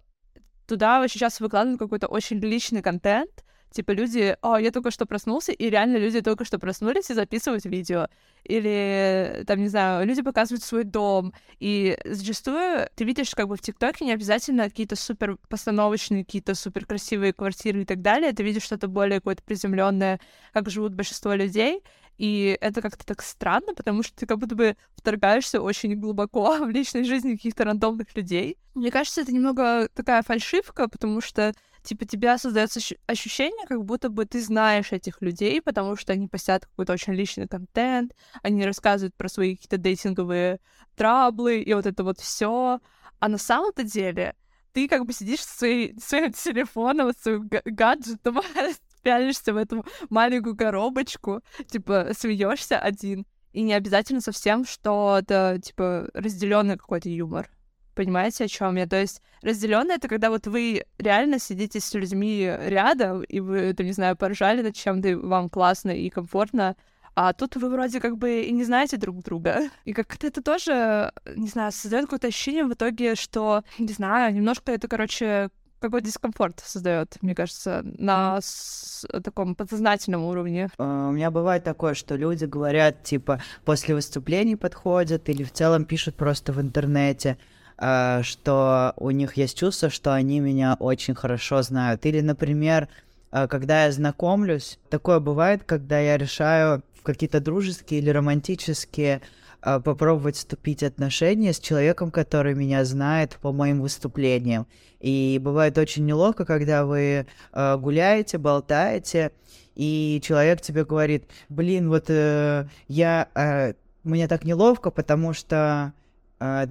[0.66, 3.43] туда очень часто выкладывают какой-то очень личный контент,
[3.74, 7.64] Типа люди, о, я только что проснулся, и реально люди только что проснулись и записывают
[7.64, 8.06] видео.
[8.44, 11.32] Или, там, не знаю, люди показывают свой дом.
[11.58, 16.86] И зачастую ты видишь как бы в ТикТоке не обязательно какие-то супер постановочные, какие-то супер
[16.86, 18.32] красивые квартиры и так далее.
[18.32, 20.20] Ты видишь что-то более какое-то приземленное,
[20.52, 21.82] как живут большинство людей.
[22.16, 26.70] И это как-то так странно, потому что ты как будто бы вторгаешься очень глубоко в
[26.70, 28.56] личной жизни каких-то рандомных людей.
[28.74, 31.54] Мне кажется, это немного такая фальшивка, потому что
[31.84, 36.66] типа, тебя создается ощущение, как будто бы ты знаешь этих людей, потому что они постят
[36.66, 40.60] какой-то очень личный контент, они рассказывают про свои какие-то дейтинговые
[40.96, 42.80] траблы и вот это вот все.
[43.20, 44.34] А на самом-то деле
[44.72, 48.40] ты как бы сидишь с своей, своим телефоном, с своим гаджетом,
[49.02, 53.26] пялишься в эту маленькую коробочку, типа, смеешься один.
[53.52, 57.50] И не обязательно совсем, что это, типа, разделенный какой-то юмор.
[57.94, 58.86] Понимаете, о чем я?
[58.86, 63.86] То есть разделенное это когда вот вы реально сидите с людьми рядом, и вы, там,
[63.86, 66.76] не знаю, поржали над чем-то, вам классно и комфортно,
[67.14, 69.70] а тут вы вроде как бы и не знаете друг друга.
[69.84, 74.72] И как-то это тоже, не знаю, создает какое-то ощущение в итоге, что, не знаю, немножко
[74.72, 80.70] это, короче, какой-то дискомфорт создает, мне кажется, на с- таком подсознательном уровне.
[80.78, 85.84] Uh, у меня бывает такое, что люди говорят, типа, после выступлений подходят или в целом
[85.84, 87.36] пишут просто в интернете,
[87.76, 92.06] что у них есть чувство, что они меня очень хорошо знают.
[92.06, 92.88] Или, например,
[93.32, 99.22] э, когда я знакомлюсь, такое бывает, когда я решаю какие-то дружеские или романтические
[99.62, 104.66] э, попробовать вступить в отношения с человеком, который меня знает по моим выступлениям.
[105.00, 109.32] И бывает очень неловко, когда вы гуляете, болтаете,
[109.74, 115.92] и человек тебе говорит, блин, вот э, я, э, мне так неловко, потому что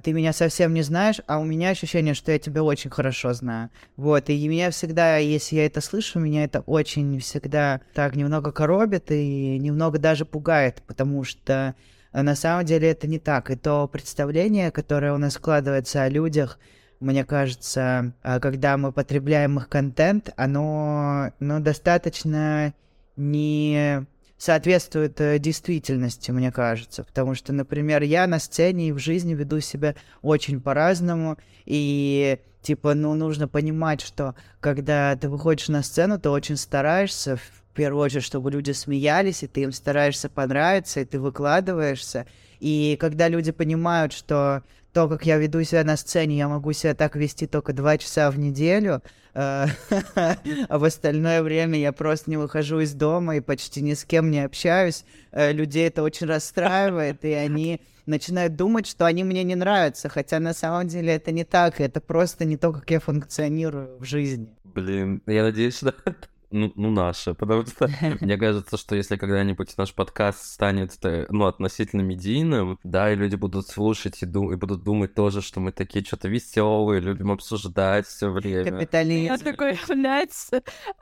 [0.02, 3.70] ты меня совсем не знаешь, а у меня ощущение, что я тебя очень хорошо знаю.
[3.96, 9.10] Вот, и меня всегда, если я это слышу, меня это очень всегда так немного коробит
[9.10, 11.74] и немного даже пугает, потому что
[12.12, 13.50] на самом деле это не так.
[13.50, 16.58] И то представление, которое у нас складывается о людях,
[17.00, 22.72] мне кажется, э, когда мы потребляем их контент, оно ну, достаточно
[23.16, 24.06] не
[24.44, 27.02] соответствует э, действительности, мне кажется.
[27.02, 32.92] Потому что, например, я на сцене и в жизни веду себя очень по-разному, и типа,
[32.92, 37.38] ну, нужно понимать, что когда ты выходишь на сцену, ты очень стараешься
[37.74, 42.24] в первую очередь, чтобы люди смеялись, и ты им стараешься понравиться, и ты выкладываешься.
[42.60, 46.94] И когда люди понимают, что то, как я веду себя на сцене, я могу себя
[46.94, 49.02] так вести только два часа в неделю,
[49.34, 49.66] э,
[50.14, 54.30] а в остальное время я просто не выхожу из дома и почти ни с кем
[54.30, 55.04] не общаюсь.
[55.32, 60.38] Э, людей это очень расстраивает, и они начинают думать, что они мне не нравятся, хотя
[60.38, 64.46] на самом деле это не так, это просто не то, как я функционирую в жизни.
[64.62, 65.92] Блин, я надеюсь, что
[66.54, 67.88] ну, ну, наше, потому что
[68.20, 73.34] мне кажется, что если когда-нибудь наш подкаст станет, э, ну, относительно медийным, да, и люди
[73.34, 78.06] будут слушать и, дум- и будут думать тоже, что мы такие что-то веселые, любим обсуждать
[78.06, 78.70] все время.
[78.70, 79.32] Капитализм.
[79.32, 80.30] Я такой, блядь,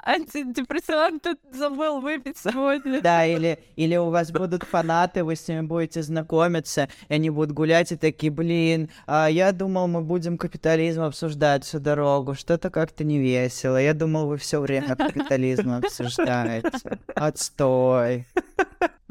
[0.03, 3.03] антидепрессант забыл выпить сегодня.
[3.03, 7.53] Да, или, или у вас будут фанаты, вы с ними будете знакомиться, и они будут
[7.53, 13.05] гулять и такие, блин, а я думал, мы будем капитализм обсуждать всю дорогу, что-то как-то
[13.05, 13.77] не весело.
[13.77, 16.71] Я думал, вы все время капитализм обсуждаете.
[17.15, 18.27] Отстой.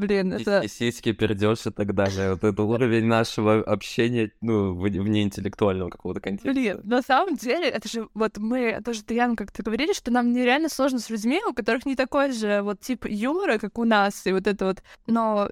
[0.01, 0.61] Блин, это...
[0.61, 2.31] И сиськи, пердеж и так далее.
[2.31, 6.51] Вот это уровень нашего общения, ну, в- вне интеллектуального какого-то контекста.
[6.51, 10.69] Блин, на самом деле, это же вот мы тоже, Таян, как-то говорили, что нам нереально
[10.69, 14.31] сложно с людьми, у которых не такой же вот тип юмора, как у нас, и
[14.31, 14.83] вот это вот.
[15.05, 15.47] Но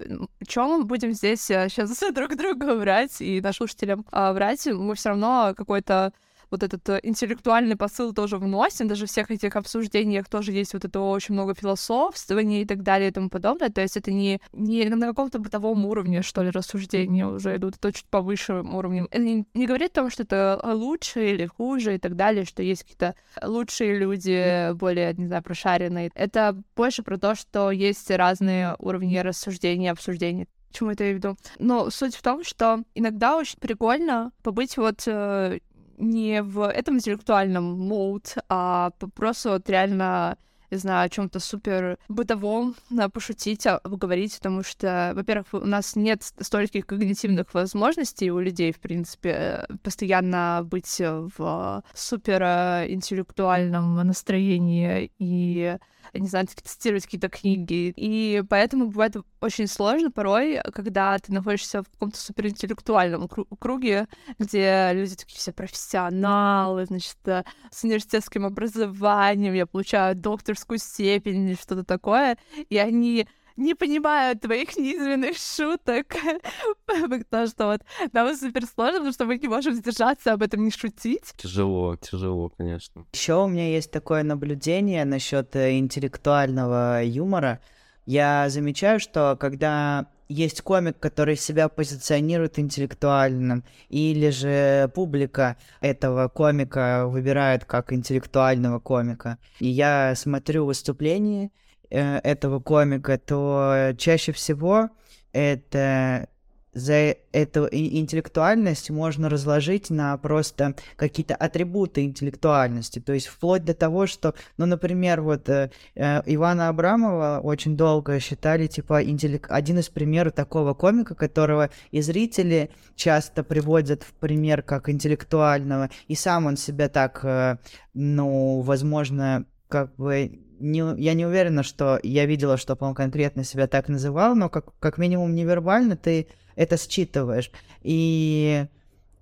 [0.48, 5.10] чем мы будем здесь сейчас друг друга врать и нашим слушателям а, врать, мы все
[5.10, 6.12] равно какой-то
[6.50, 10.84] вот этот э, интеллектуальный посыл тоже вносим, даже в всех этих обсуждениях тоже есть вот
[10.84, 14.84] это очень много философствования и так далее и тому подобное, то есть это не, не
[14.88, 19.08] на каком-то бытовом уровне, что ли, рассуждения уже идут, это чуть повыше уровнем.
[19.10, 22.62] Это не, не говорит о том, что это лучше или хуже и так далее, что
[22.62, 26.10] есть какие-то лучшие люди, более, не знаю, прошаренные.
[26.14, 31.36] Это больше про то, что есть разные уровни рассуждения, обсуждения чему это я веду.
[31.58, 35.58] Но суть в том, что иногда очень прикольно побыть вот э,
[36.00, 40.36] не в этом интеллектуальном моуд, а просто вот реально
[40.70, 42.74] не знаю, о чем-то супер бытовом,
[43.12, 48.80] пошутить, а, поговорить, потому что, во-первых, у нас нет стольких когнитивных возможностей у людей, в
[48.80, 52.42] принципе, постоянно быть в супер
[52.88, 55.76] интеллектуальном настроении и
[56.14, 57.92] не знаю, цитировать какие-то книги.
[57.96, 64.06] И поэтому бывает очень сложно порой, когда ты находишься в каком-то суперинтеллектуальном круге,
[64.38, 71.54] где люди такие все профессионалы, значит, э, с университетским образованием, я получаю докторскую степень или
[71.54, 76.06] что-то такое, и они не понимаю твоих низменных шуток.
[76.86, 80.70] Потому что вот нам супер сложно, потому что мы не можем сдержаться об этом не
[80.70, 81.32] шутить.
[81.36, 83.06] Тяжело, тяжело, конечно.
[83.12, 87.60] Еще у меня есть такое наблюдение насчет э, интеллектуального юмора.
[88.06, 97.06] Я замечаю, что когда есть комик, который себя позиционирует интеллектуальным, или же публика этого комика
[97.06, 99.38] выбирает как интеллектуального комика.
[99.58, 101.50] И я смотрю выступление
[101.90, 104.90] э, этого комика, то чаще всего
[105.32, 106.28] это
[106.72, 113.00] за эту интеллектуальность можно разложить на просто какие-то атрибуты интеллектуальности.
[113.00, 118.20] То есть вплоть до того, что, ну, например, вот э, э Ивана Абрамова очень долго
[118.20, 119.46] считали, типа, интеллек...
[119.50, 126.14] один из примеров такого комика, которого и зрители часто приводят в пример как интеллектуального, и
[126.14, 127.56] сам он себя так, э,
[127.94, 133.66] ну, возможно, как бы не, я не уверена, что я видела, чтобы он конкретно себя
[133.66, 137.50] так называл, но как, как минимум невербально ты это считываешь.
[137.82, 138.66] И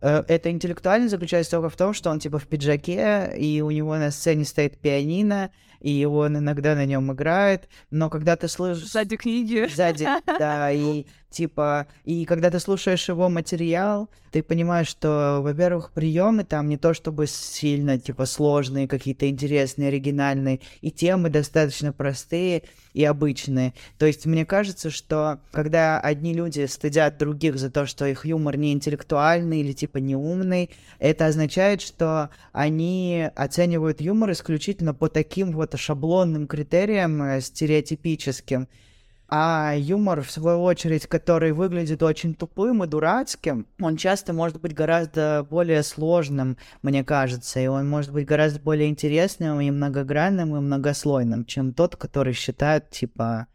[0.00, 3.96] э, это интеллектуально заключается только в том, что он типа в пиджаке, и у него
[3.96, 8.90] на сцене стоит пианино, и он иногда на нем играет, но когда ты слышишь...
[8.90, 9.68] Сзади книги.
[9.72, 16.44] Сзади, да, и типа, и когда ты слушаешь его материал, ты понимаешь, что, во-первых, приемы
[16.44, 23.04] там не то чтобы сильно, типа, сложные, какие-то интересные, оригинальные, и темы достаточно простые и
[23.04, 23.74] обычные.
[23.98, 28.56] То есть мне кажется, что когда одни люди стыдят других за то, что их юмор
[28.56, 35.52] не интеллектуальный или типа не умный, это означает, что они оценивают юмор исключительно по таким
[35.52, 38.68] вот шаблонным критериям, э, стереотипическим.
[39.30, 44.72] А юмор, в свою очередь, который выглядит очень тупым и дурацким, он часто может быть
[44.72, 50.60] гораздо более сложным, мне кажется, и он может быть гораздо более интересным и многогранным и
[50.60, 53.48] многослойным, чем тот, который считают, типа,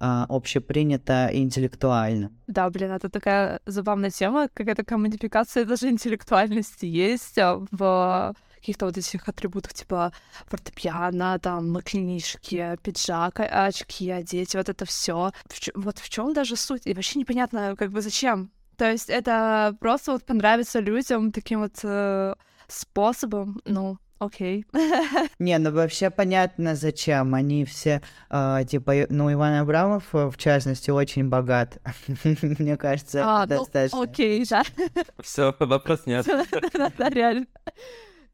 [0.00, 2.32] а, общепринято и интеллектуально.
[2.46, 8.96] Да, блин, это такая забавная тема, какая-то коммодификация даже интеллектуальности есть а, в каких-то вот
[8.96, 10.12] этих атрибутах, типа
[10.46, 15.32] фортепиано, там, книжки, пиджак, очки, одеть, вот это все.
[15.74, 16.82] Вот в чем даже суть?
[16.86, 18.50] И вообще непонятно, как бы зачем.
[18.76, 22.34] То есть это просто вот понравится людям таким вот э,
[22.68, 24.64] способом, ну, окей.
[25.40, 27.34] Не, ну вообще понятно, зачем.
[27.34, 31.78] Они все, э, типа, ну, Иван Абрамов, э, в частности, очень богат.
[32.58, 34.02] Мне кажется, А, ну, достаточно.
[34.02, 34.62] окей, да.
[35.20, 36.26] Все, вопрос нет.
[36.98, 37.46] Да, реально.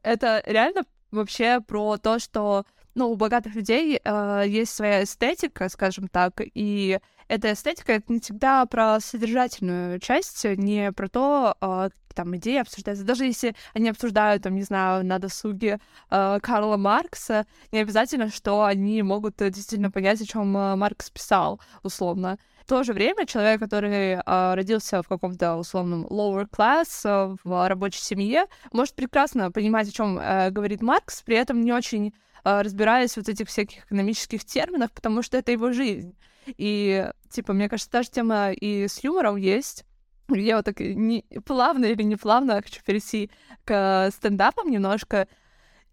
[0.05, 6.09] Это реально вообще про то, что ну, у богатых людей э, есть своя эстетика, скажем
[6.09, 12.37] так, и эта эстетика это не всегда про содержательную часть, не про то, э, там
[12.37, 13.05] идеи обсуждаются.
[13.05, 15.81] Даже если они обсуждают, там, не знаю, на досуге
[16.11, 21.61] э, Карла Маркса, не обязательно, что они могут э, действительно понять, о чем Маркс писал,
[21.83, 22.39] условно.
[22.67, 28.01] То же время человек, который э, родился в каком-то условном lower class, э, в рабочей
[28.01, 33.12] семье, может прекрасно понимать, о чем э, говорит Маркс, при этом не очень э, разбираясь
[33.12, 36.17] в вот этих всяких экономических терминах, потому что это его жизнь.
[36.47, 39.85] И, типа, мне кажется, та же тема и с юмором есть.
[40.29, 43.31] Я вот так не, плавно или не плавно хочу перейти
[43.65, 45.29] к стендапам немножко.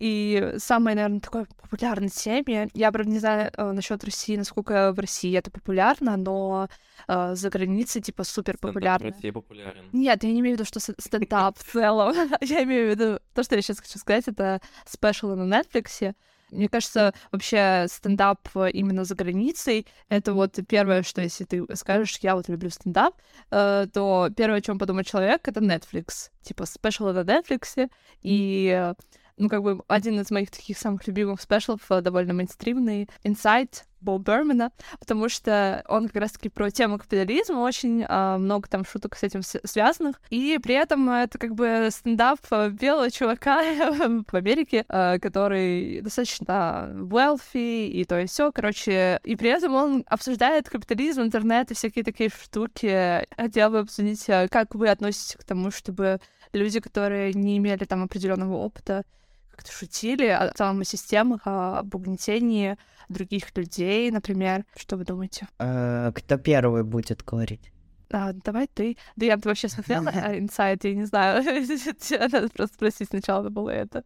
[0.02, 5.00] И самой, наверное, такой популярной теме, я, правда, не знаю э, насчет России, насколько в
[5.00, 6.70] России это популярно, но
[7.08, 9.10] э, за границей, типа, супер Стендап в популярно.
[9.10, 9.84] России популярен.
[9.94, 12.16] Нет, я не имею в виду, что стендап в целом.
[12.42, 16.16] Я имею в виду, то, что я сейчас хочу сказать, это спешалы на Netflix.
[16.50, 22.18] Мне кажется, вообще стендап э, именно за границей— это вот первое, что если ты скажешь,
[22.24, 23.16] я вот люблю стендап,
[23.52, 26.32] э, то первое, о чем подумает человек, это Netflix.
[26.42, 27.88] Типа спешалы на Netflix.
[28.24, 28.96] И э,
[29.38, 34.18] ну, как бы один из моих таких самых любимых спешлов, э, довольно мейнстримный, Inside Бо
[34.18, 39.24] Бермана, потому что он как раз-таки про тему капитализма, очень а, много там шуток с
[39.24, 43.62] этим связанных, и при этом это как бы стендап э, белого чувака
[44.28, 50.04] в Америке, э, который достаточно wealthy и то и все, короче, и при этом он
[50.08, 53.26] обсуждает капитализм, интернет и всякие такие штуки.
[53.38, 56.20] Хотела бы обсудить, э, как вы относитесь к тому, чтобы
[56.54, 59.04] люди, которые не имели там определенного опыта,
[59.52, 62.78] как-то шутили о целом о системах, об угнетении
[63.10, 64.66] других людей, например.
[64.76, 65.48] Что вы думаете?
[65.60, 67.72] Э, Кто первый будет говорить?
[68.14, 68.98] А, давай ты.
[69.16, 71.44] Да я вообще смотрела а, инсайт, я не знаю.
[72.32, 74.04] Надо просто спросить сначала было это.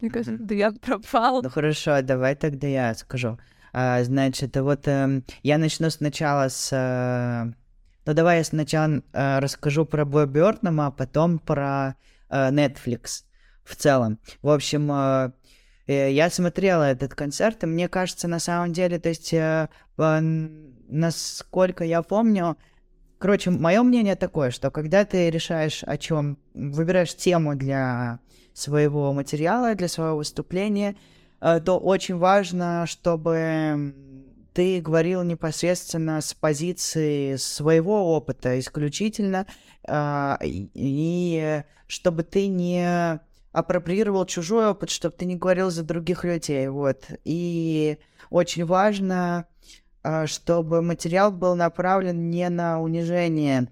[0.00, 1.42] Мне кажется, да я пропал.
[1.42, 3.38] Ну хорошо, давай тогда я скажу.
[3.72, 6.70] А, значит, вот эм, я начну сначала с...
[6.72, 7.52] э,
[8.04, 11.94] Ну давай я сначала э, расскажу про Бо Бёртнама, а потом про
[12.28, 13.24] э, Netflix
[13.64, 14.18] в целом.
[14.42, 15.32] В общем, э,
[15.86, 21.84] э, я смотрела этот концерт, и мне кажется, на самом деле, то есть, э, насколько
[21.84, 22.56] я помню,
[23.18, 28.18] Короче, мое мнение такое, что когда ты решаешь о чем, выбираешь тему для
[28.52, 30.96] своего материала, для своего выступления,
[31.38, 33.94] то очень важно, чтобы
[34.54, 39.46] ты говорил непосредственно с позиции своего опыта исключительно,
[39.88, 43.20] и чтобы ты не
[43.52, 47.04] апроприировал чужой опыт, чтобы ты не говорил за других людей, вот.
[47.24, 47.98] И
[48.30, 49.46] очень важно,
[50.02, 53.68] а, чтобы материал был направлен не на унижение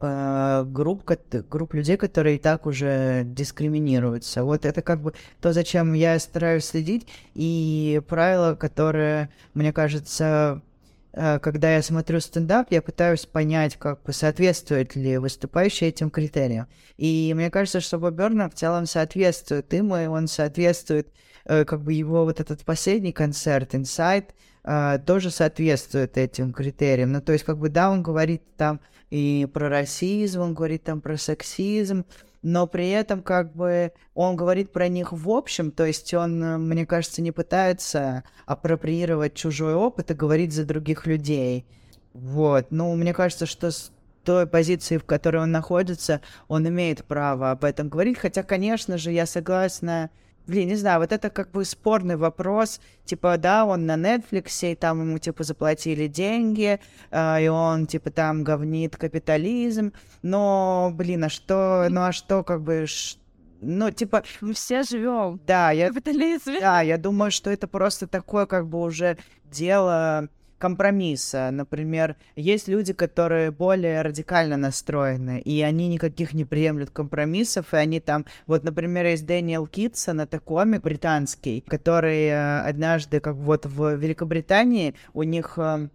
[0.00, 1.10] э, групп,
[1.50, 4.44] групп людей, которые и так уже дискриминируются.
[4.44, 10.69] Вот это как бы то, зачем я стараюсь следить, и правило, которое, мне кажется, э,
[11.12, 16.66] когда я смотрю стендап, я пытаюсь понять, как бы соответствует ли выступающий этим критериям.
[16.96, 21.08] И мне кажется, что Боб Бёрнам в целом соответствует им, и он соответствует,
[21.46, 24.28] э, как бы его вот этот последний концерт, Inside,
[24.64, 27.12] э, тоже соответствует этим критериям.
[27.12, 28.80] Ну, то есть, как бы, да, он говорит там
[29.10, 32.04] и про расизм, он говорит там про сексизм,
[32.42, 36.58] но при этом, как бы, он говорит про них в общем, то есть он, э,
[36.58, 41.66] мне кажется, не пытается апроприировать чужой опыт и говорить за других людей.
[42.12, 43.92] Вот, ну, мне кажется, что с
[44.24, 49.12] той позиции, в которой он находится, он имеет право об этом говорить, хотя, конечно же,
[49.12, 50.10] я согласна
[50.46, 52.80] Блин, не знаю, вот это как бы спорный вопрос.
[53.04, 56.80] Типа, да, он на Netflix, и там ему, типа, заплатили деньги,
[57.10, 59.92] э, и он, типа, там говнит капитализм.
[60.22, 63.18] Но, блин, а что, ну а что, как бы, ш-
[63.60, 66.60] ну, типа, Мы все живем да, я, капитализме.
[66.60, 70.28] да, я думаю, что это просто такое, как бы, уже дело
[70.60, 71.50] компромисса.
[71.50, 77.98] Например, есть люди, которые более радикально настроены, и они никаких не приемлют компромиссов, и они
[77.98, 78.26] там...
[78.46, 84.94] Вот, например, есть Дэниел Китсон, это комик британский, который э, однажды, как вот в Великобритании,
[85.14, 85.88] у них э,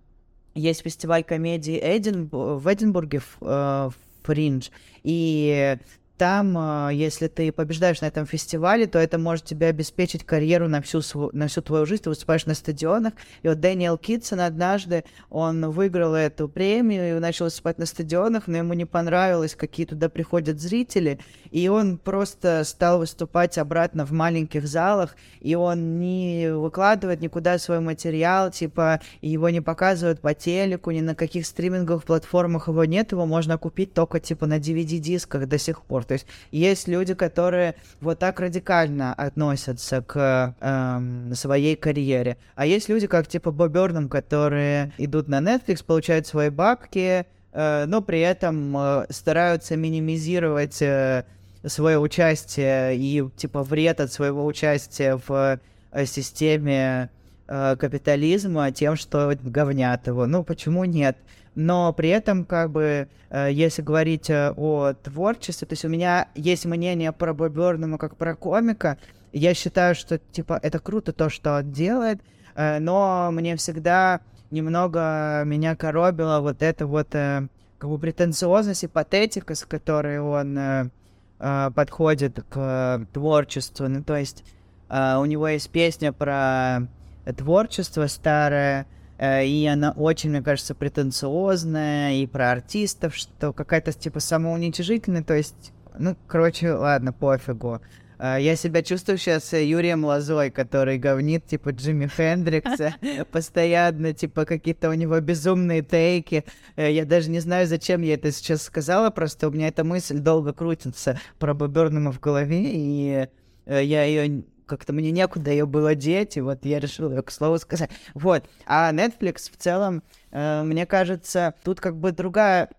[0.55, 2.27] есть фестиваль комедии Эдин...
[2.31, 3.89] в Эдинбурге, в, э,
[4.23, 4.69] Фриндж,
[5.03, 5.77] и
[6.17, 10.81] там, а, если ты побеждаешь на этом фестивале, то это может тебе обеспечить карьеру на
[10.81, 11.01] всю,
[11.33, 12.03] на всю твою жизнь.
[12.03, 13.13] Ты выступаешь на стадионах.
[13.43, 18.57] И вот Дэниел Китсон однажды, он выиграл эту премию и начал выступать на стадионах, но
[18.57, 21.19] ему не понравилось, какие туда приходят зрители.
[21.51, 27.81] И он просто стал выступать обратно в маленьких залах, и он не выкладывает никуда свой
[27.81, 33.25] материал, типа, его не показывают по телеку, ни на каких стриминговых платформах его нет, его
[33.25, 36.04] можно купить только, типа, на DVD-дисках до сих пор.
[36.05, 42.37] То есть есть люди, которые вот так радикально относятся к эм, своей карьере.
[42.55, 47.85] А есть люди, как типа Боб Бёрном, которые идут на Netflix, получают свои бабки, э,
[47.85, 51.25] но при этом э, стараются минимизировать э,
[51.65, 55.59] свое участие и типа вред от своего участия в
[55.91, 57.09] э, системе
[57.47, 60.27] э, капитализма тем, что говнят его.
[60.27, 61.17] Ну, почему нет?
[61.55, 66.27] Но при этом, как бы, э, если говорить э, о творчестве, то есть у меня
[66.35, 68.97] есть мнение про Боберному как про комика,
[69.31, 72.19] я считаю, что, типа, это круто то, что он делает,
[72.55, 74.19] э, но мне всегда
[74.51, 80.91] немного меня коробило вот это вот, как бы, претенциозность и патетика, с которой он
[81.37, 84.45] подходит к творчеству, ну, то есть
[84.89, 86.87] у него есть песня про
[87.35, 88.87] творчество старое,
[89.19, 95.71] и она очень, мне кажется, претенциозная, и про артистов, что какая-то, типа, самоуничижительная, то есть,
[95.97, 97.81] ну, короче, ладно, пофигу.
[98.17, 102.95] Э, я себя чувствую сейчас Юрием Лозой, который говнит, типа, Джимми Хендрикса,
[103.31, 106.45] постоянно, типа, какие-то у него безумные тейки.
[106.75, 110.19] Э, я даже не знаю, зачем я это сейчас сказала, просто у меня эта мысль
[110.19, 113.27] долго крутится про Бобернама в голове, и
[113.67, 117.57] я ее как-то мне некуда ее было деть, и вот я решил ее к слову
[117.59, 117.89] сказать.
[118.13, 118.45] Вот.
[118.65, 122.69] А Netflix в целом, э, мне кажется, тут как бы другая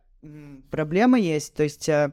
[0.71, 1.55] проблема есть.
[1.55, 2.13] То есть э,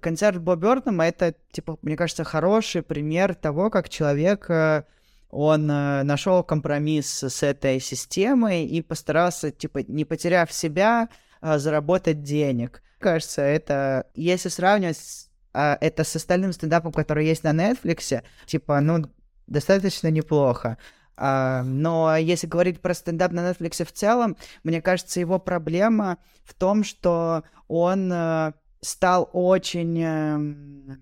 [0.00, 4.84] концерт Боб Бёртона это, типа, мне кажется, хороший пример того, как человек э,
[5.30, 11.08] он э, нашел компромисс с этой системой и постарался, типа, не потеряв себя,
[11.40, 12.82] э, заработать денег.
[12.98, 18.80] Кажется, это, если сравнивать с а, это с остальным стендапом, который есть на Netflix, типа,
[18.80, 19.04] ну,
[19.46, 20.78] достаточно неплохо.
[21.16, 26.54] А, но если говорить про стендап на Netflix в целом, мне кажется, его проблема в
[26.54, 30.02] том, что он э, стал очень...
[30.02, 30.96] Э,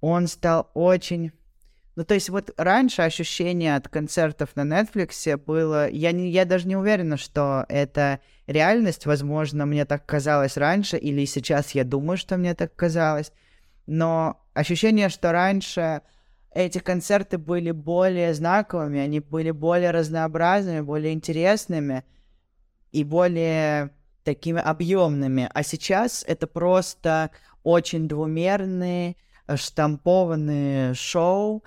[0.00, 1.32] он стал очень...
[1.96, 5.88] Ну, то есть вот раньше ощущение от концертов на Netflix было...
[5.88, 9.06] Я, не, я даже не уверена, что это реальность.
[9.06, 13.32] Возможно, мне так казалось раньше, или сейчас я думаю, что мне так казалось
[13.86, 16.02] но ощущение, что раньше
[16.52, 22.04] эти концерты были более знаковыми, они были более разнообразными, более интересными
[22.92, 23.90] и более
[24.24, 25.48] такими объемными.
[25.52, 27.30] А сейчас это просто
[27.62, 29.16] очень двумерные,
[29.54, 31.62] штампованные шоу.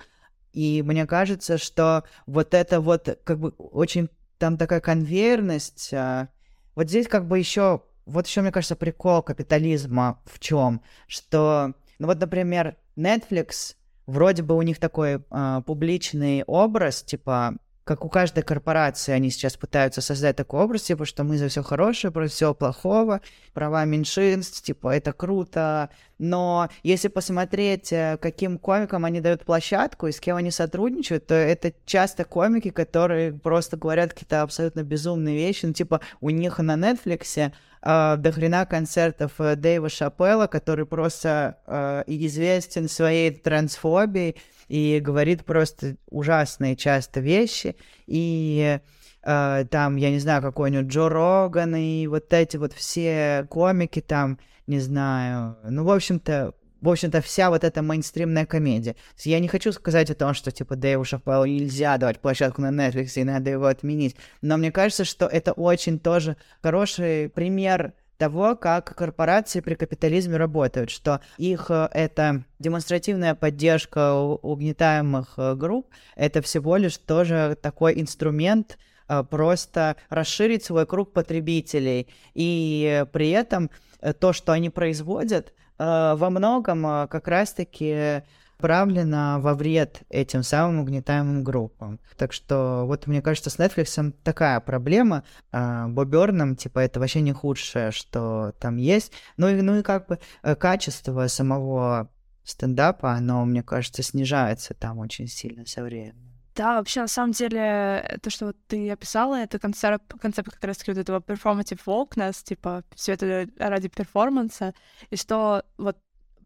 [0.51, 4.09] И мне кажется, что вот это вот как бы очень
[4.39, 5.93] там такая конвейерность.
[5.93, 6.29] А,
[6.75, 12.07] вот здесь как бы еще вот еще, мне кажется, прикол капитализма в чем, что ну
[12.07, 13.75] вот, например, Netflix,
[14.07, 17.55] вроде бы у них такой э, публичный образ, типа,
[17.89, 21.63] как у каждой корпорации, они сейчас пытаются создать такой образ, типа, что мы за все
[21.63, 23.21] хорошее, против всего плохого,
[23.53, 25.89] права меньшинств, типа, это круто.
[26.19, 31.33] Но если посмотреть, э, каким комикам они дают площадку и с кем они сотрудничают, то
[31.33, 35.65] это часто комики, которые просто говорят какие-то абсолютно безумные вещи.
[35.65, 41.57] Ну, типа, у них на Netflix э, до хрена концертов э, Дэйва Шапелла, который просто
[41.65, 44.35] э, известен своей трансфобией
[44.69, 47.75] и говорит просто ужасные часто вещи.
[48.07, 48.79] И
[49.23, 54.39] э, там, я не знаю, какой-нибудь Джо Роган и вот эти вот все комики там,
[54.67, 58.95] не знаю, ну, в общем-то, в общем-то, вся вот эта мейнстримная комедия.
[59.17, 63.19] Я не хочу сказать о том, что, типа, Дэйву Шаффеллу нельзя давать площадку на Netflix
[63.19, 68.95] и надо его отменить, но мне кажется, что это очень тоже хороший пример того, как
[68.95, 76.75] корпорации при капитализме работают, что их э, это демонстративная поддержка угнетаемых э, групп, это всего
[76.75, 82.07] лишь тоже такой инструмент э, просто расширить свой круг потребителей.
[82.35, 83.71] И при этом
[84.19, 88.23] то, что они производят, во многом как раз-таки
[88.59, 91.99] направлена во вред этим самым угнетаемым группам.
[92.17, 95.23] Так что вот мне кажется, с Netflix такая проблема.
[95.51, 99.13] А Боберном, типа, это вообще не худшее, что там есть.
[99.37, 102.09] Ну и, ну и как бы э, качество самого
[102.43, 106.33] стендапа, оно, мне кажется, снижается там очень сильно со временем.
[106.55, 110.91] Да, вообще, на самом деле, то, что вот ты описала, это концепт, концепт как раз-таки
[110.91, 114.73] вот этого performative wokeness, типа, все это ради перформанса,
[115.09, 115.97] и что вот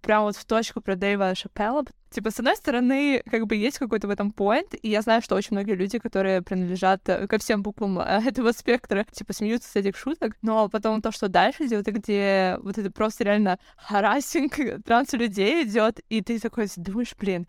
[0.03, 1.85] прям вот в точку про Дэйва Шапелла.
[2.11, 5.35] Типа, с одной стороны, как бы есть какой-то в этом point, и я знаю, что
[5.35, 9.75] очень многие люди, которые принадлежат э, ко всем буквам э, этого спектра, типа, смеются с
[9.75, 15.63] этих шуток, но потом то, что дальше идет, где вот это просто реально харассинг транс-людей
[15.63, 17.47] идет, и ты такой думаешь, блин,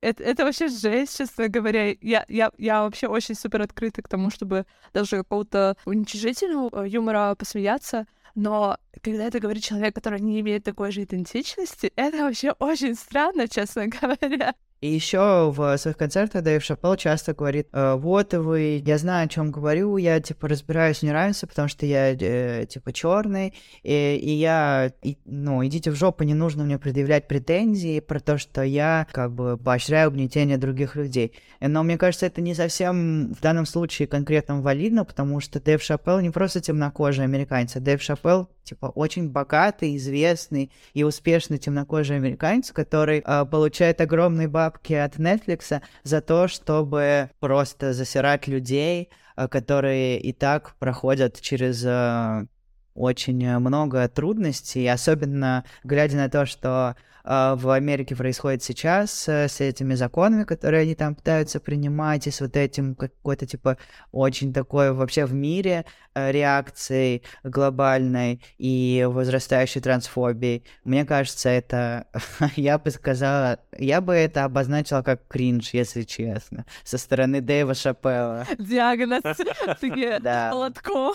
[0.00, 1.92] это, это вообще жесть, честно говоря.
[2.00, 7.34] Я, я, я вообще очень супер открыта к тому, чтобы даже какого-то уничижительного э, юмора
[7.34, 8.06] посмеяться.
[8.36, 13.48] Но когда это говорит человек, который не имеет такой же идентичности, это вообще очень странно,
[13.48, 14.54] честно говоря.
[14.82, 19.28] И еще в своих концертах Дэйв Шапел часто говорит, э, вот вы, я знаю, о
[19.28, 24.30] чем говорю, я типа разбираюсь в неравенстве, потому что я э, типа черный, и, и
[24.32, 29.06] я, и, ну, идите в жопу, не нужно мне предъявлять претензии про то, что я
[29.12, 31.32] как бы поощряю угнетение других людей.
[31.60, 36.20] Но мне кажется, это не совсем в данном случае конкретно валидно, потому что Дэйв Шапел
[36.20, 42.72] не просто темнокожий американец, а Дэйв Шапел типа очень богатый, известный и успешный темнокожий американец,
[42.72, 50.18] который э, получает огромные бабки от Netflix за то, чтобы просто засирать людей, э, которые
[50.18, 52.46] и так проходят через э,
[52.94, 56.96] очень много трудностей, особенно глядя на то, что
[57.26, 62.40] в Америке происходит сейчас э, с этими законами, которые они там пытаются принимать, и с
[62.40, 63.78] вот этим какой-то, типа,
[64.12, 70.64] очень такой вообще в мире э, реакцией глобальной и возрастающей трансфобией.
[70.84, 72.06] Мне кажется, это,
[72.56, 78.46] я бы сказала, я бы это обозначила как кринж, если честно, со стороны Дэйва Шапелла.
[78.58, 79.22] Диагноз,
[80.54, 81.14] лотком,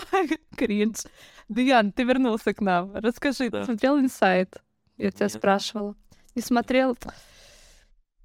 [0.56, 1.04] кринж.
[1.48, 2.94] Диан, ты вернулся к нам.
[2.94, 4.56] Расскажи, ты смотрел «Инсайд»?
[4.98, 5.96] Я тебя спрашивала.
[6.34, 6.96] Не смотрел?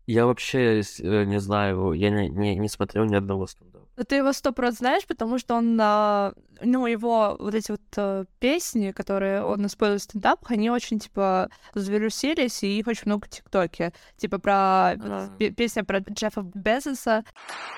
[0.06, 3.86] Я вообще э, не знаю, я не, не, не смотрел ни одного стендапа.
[4.08, 8.92] Ты его сто процентов знаешь, потому что он, ну, его вот эти вот э, песни,
[8.92, 13.92] которые он использует в стендапах, они очень, типа, завирусились, и их очень много в ТикТоке.
[14.16, 15.30] Типа про а.
[15.38, 17.26] песня про Джеффа Безоса.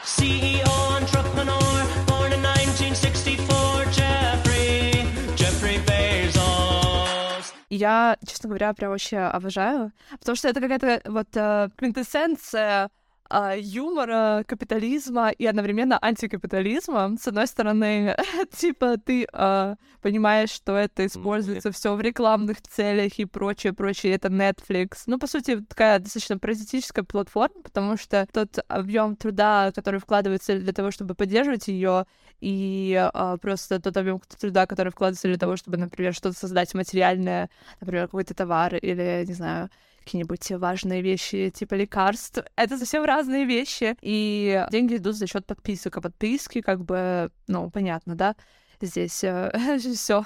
[0.03, 0.67] CEO,
[0.99, 3.48] entrepreneur, born in 1964,
[7.69, 12.89] я, честно говоря, прям вообще обожаю, потому что это какая-то вот э, квинтэссенция
[13.29, 17.15] а, юмора, капитализма и одновременно антикапитализма.
[17.19, 18.15] С одной стороны,
[18.57, 24.13] типа ты а, понимаешь, что это используется все в рекламных целях и прочее, прочее.
[24.15, 25.03] Это Netflix.
[25.05, 30.73] Ну, по сути, такая достаточно паразитическая платформа, потому что тот объем труда, который вкладывается для
[30.73, 32.05] того, чтобы поддерживать ее,
[32.41, 37.49] и а, просто тот объем труда, который вкладывается для того, чтобы, например, что-то создать материальное,
[37.79, 39.69] например, какой-то товар или, не знаю,
[40.09, 42.43] какие-нибудь важные вещи, типа лекарств.
[42.55, 43.95] Это совсем разные вещи.
[44.01, 45.97] И деньги идут за счет подписок.
[45.97, 48.35] А подписки, как бы, ну, понятно, да?
[48.81, 50.25] здесь э, все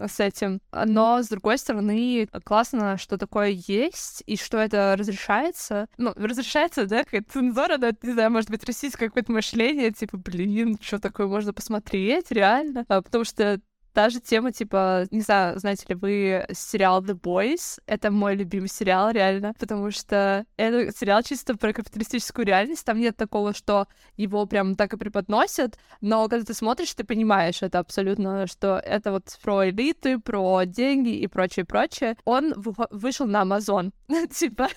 [0.00, 0.60] с этим.
[0.72, 5.88] Но, с другой стороны, классно, что такое есть, и что это разрешается.
[5.98, 10.78] Ну, разрешается, да, какая-то цензура, да, не знаю, может быть, российское какое-то мышление, типа, блин,
[10.80, 12.84] что такое можно посмотреть, реально.
[12.88, 13.60] А, потому что
[13.92, 17.78] Та же тема, типа, не знаю, знаете ли вы сериал The Boys?
[17.86, 22.86] Это мой любимый сериал, реально, потому что это сериал чисто про капиталистическую реальность.
[22.86, 23.86] Там нет такого, что
[24.16, 29.12] его прям так и преподносят, но когда ты смотришь, ты понимаешь это абсолютно, что это
[29.12, 32.16] вот про элиты, про деньги и прочее, прочее.
[32.24, 32.54] Он
[32.90, 33.92] вышел на Amazon.
[34.30, 34.68] типа,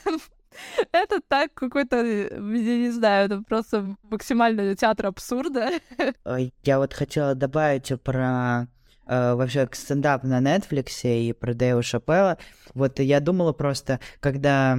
[0.91, 5.71] это так какой-то, я не знаю, это просто максимальный театр абсурда.
[6.63, 8.67] Я вот хотела добавить про
[9.07, 12.37] э, вообще стендап на Netflix и про Дэйва Шапелла.
[12.73, 14.77] Вот я думала просто, когда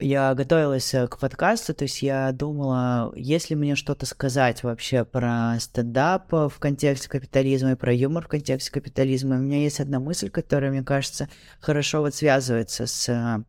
[0.00, 5.04] я готовилась э, к подкасту, то есть я думала, есть ли мне что-то сказать вообще
[5.04, 9.36] про стендап в контексте капитализма и про юмор в контексте капитализма.
[9.36, 11.28] У меня есть одна мысль, которая, мне кажется,
[11.60, 13.44] хорошо вот связывается с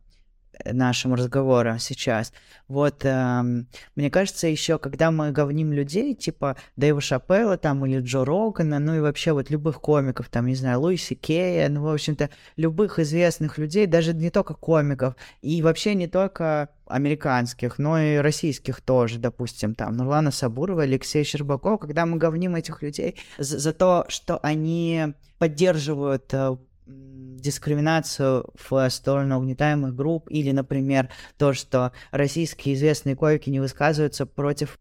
[0.64, 2.32] нашим разговором сейчас.
[2.68, 8.24] Вот, эм, мне кажется, еще, когда мы говним людей, типа Дэйва Шапелла там или Джо
[8.24, 12.30] Рогана, ну и вообще вот любых комиков, там, не знаю, Луиси Кея, ну, в общем-то,
[12.56, 18.80] любых известных людей, даже не только комиков, и вообще не только американских, но и российских
[18.80, 24.04] тоже, допустим, там, Нурлана Сабурова, Алексей Щербаков, когда мы говним этих людей за, за то,
[24.08, 26.56] что они поддерживают э,
[26.92, 34.78] дискриминацию в сторону угнетаемых групп, или, например, то, что российские известные койки не высказываются против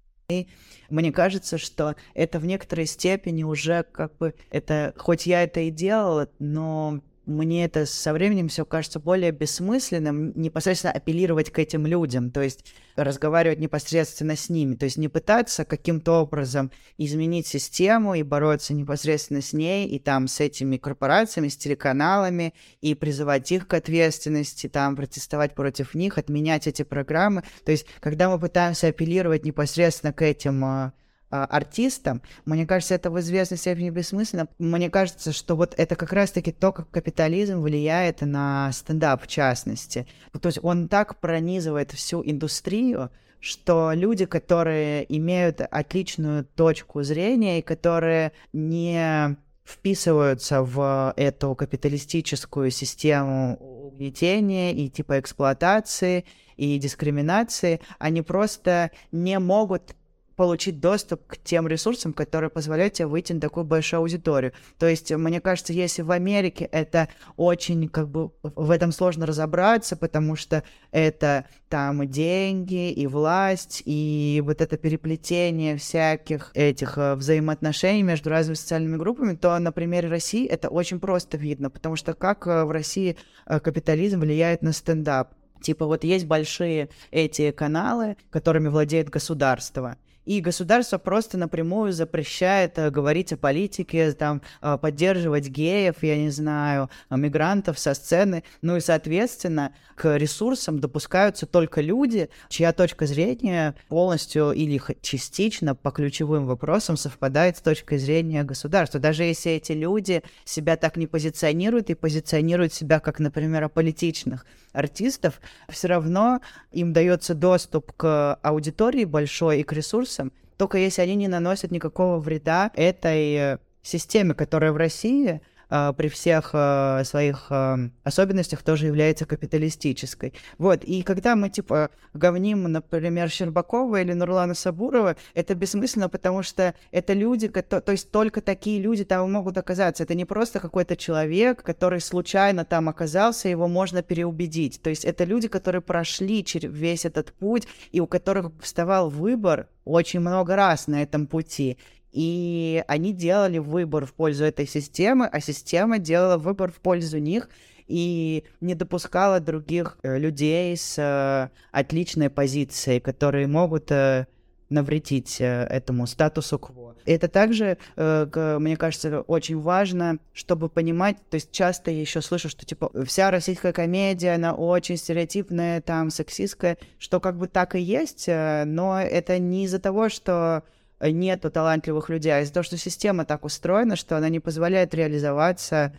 [0.90, 5.72] мне кажется, что это в некоторой степени уже как бы это, хоть я это и
[5.72, 7.02] делала, но
[7.32, 12.66] мне это со временем все кажется более бессмысленным, непосредственно апеллировать к этим людям, то есть
[12.96, 19.42] разговаривать непосредственно с ними, то есть не пытаться каким-то образом изменить систему и бороться непосредственно
[19.42, 24.96] с ней, и там с этими корпорациями, с телеканалами, и призывать их к ответственности, там
[24.96, 27.44] протестовать против них, отменять эти программы.
[27.66, 30.92] То есть, когда мы пытаемся апеллировать непосредственно к этим
[31.32, 34.48] а, а, артистам, мне кажется, это в известной степени бессмысленно.
[34.60, 40.08] Мне кажется, что вот это как раз-таки то, как капитализм влияет на стендап в частности.
[40.40, 47.64] То есть он так пронизывает всю индустрию, что люди, которые имеют отличную точку зрения и
[47.64, 56.26] которые не вписываются в эту капиталистическую систему угнетения и типа эксплуатации
[56.58, 59.96] и дискриминации, они просто не могут
[60.36, 64.54] получить доступ к тем ресурсам, которые позволяют тебе выйти на такую большую аудиторию.
[64.78, 69.96] То есть, мне кажется, если в Америке это очень, как бы, в этом сложно разобраться,
[69.96, 78.04] потому что это там деньги, и власть, и вот это переплетение всяких этих э, взаимоотношений
[78.04, 82.48] между разными социальными группами, то на примере России это очень просто видно, потому что как
[82.48, 83.16] э, в России
[83.46, 85.34] э, капитализм влияет на стендап.
[85.62, 92.92] Типа вот есть большие эти каналы, которыми владеет государство, и государство просто напрямую запрещает э,
[92.92, 98.44] говорить о политике, там, э, поддерживать геев, я не знаю, э, мигрантов со сцены.
[98.62, 105.92] Ну и, соответственно, к ресурсам допускаются только люди, чья точка зрения полностью или частично по
[105.92, 109.00] ключевым вопросам совпадает с точкой зрения государства.
[109.00, 115.42] Даже если эти люди себя так не позиционируют и позиционируют себя как, например, аполитичных артистов,
[115.70, 116.42] все равно
[116.72, 120.11] им дается доступ к аудитории большой и к ресурсам,
[120.58, 125.42] только если они не наносят никакого вреда этой э, системе, которая в России
[125.72, 130.34] при всех а, своих а, особенностях тоже является капиталистической.
[130.58, 136.76] Вот, и когда мы, типа, говним, например, Щербакова или Нурлана Сабурова, это бессмысленно, потому что
[136.92, 140.04] это люди, то, то есть только такие люди там могут оказаться.
[140.04, 144.82] Это не просто какой-то человек, который случайно там оказался, его можно переубедить.
[144.82, 149.70] То есть это люди, которые прошли через весь этот путь, и у которых вставал выбор
[149.86, 151.78] очень много раз на этом пути.
[152.12, 157.50] И они делали выбор в пользу этой системы, а система делала выбор в пользу них
[157.88, 164.28] и не допускала других э, людей с э, отличной позицией, которые могут э,
[164.70, 166.96] навредить этому статусу кво.
[167.04, 172.66] Это также, мне кажется, очень важно, чтобы понимать, то есть часто я еще слышу, что
[172.66, 178.28] типа вся российская комедия, она очень стереотипная, там, сексистская, что как бы так и есть,
[178.30, 180.64] но это не из-за того, что
[181.10, 185.94] нету талантливых людей, а из-за того, что система так устроена, что она не позволяет реализоваться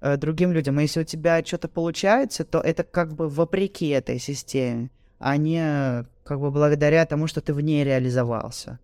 [0.00, 0.78] э, другим людям.
[0.78, 6.04] И если у тебя что-то получается, то это как бы вопреки этой системе, а не
[6.24, 8.78] как бы благодаря тому, что ты в ней реализовался.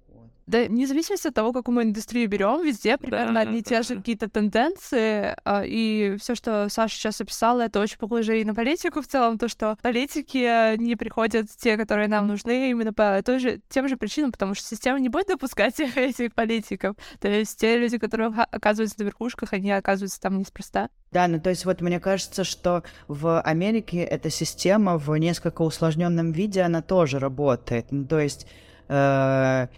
[0.47, 3.41] Да, вне зависимости от того, какую мы индустрию берем, везде примерно да.
[3.41, 5.35] одни и те же какие-то тенденции.
[5.45, 9.39] А, и все, что Саша сейчас описала, это очень похоже и на политику в целом,
[9.39, 13.97] то, что политики не приходят те, которые нам нужны, именно по той же, тем же
[13.97, 16.97] причинам, потому что система не будет допускать этих политиков.
[17.21, 20.91] То есть те люди, которые оказываются на верхушках, они оказываются там неспроста.
[21.11, 26.33] Да, ну то есть вот мне кажется, что в Америке эта система в несколько усложненном
[26.33, 27.87] виде, она тоже работает.
[27.93, 28.47] Ну, то есть
[28.89, 29.69] э,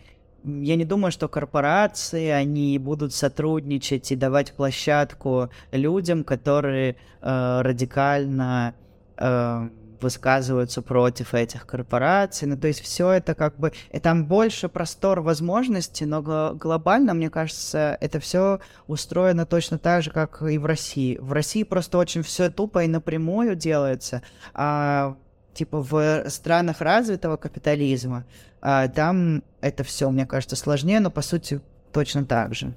[0.46, 8.74] я не думаю, что корпорации, они будут сотрудничать и давать площадку людям, которые э, радикально
[9.16, 9.68] э,
[10.00, 12.46] высказываются против этих корпораций.
[12.46, 13.72] Ну, то есть все это как бы...
[13.90, 16.22] И там больше простор возможностей, но
[16.54, 21.18] глобально, мне кажется, это все устроено точно так же, как и в России.
[21.20, 24.22] В России просто очень все тупо и напрямую делается,
[24.54, 25.16] а
[25.56, 28.24] типа в странах развитого капитализма,
[28.60, 31.60] а, там это все, мне кажется, сложнее, но по сути
[31.92, 32.74] точно так же.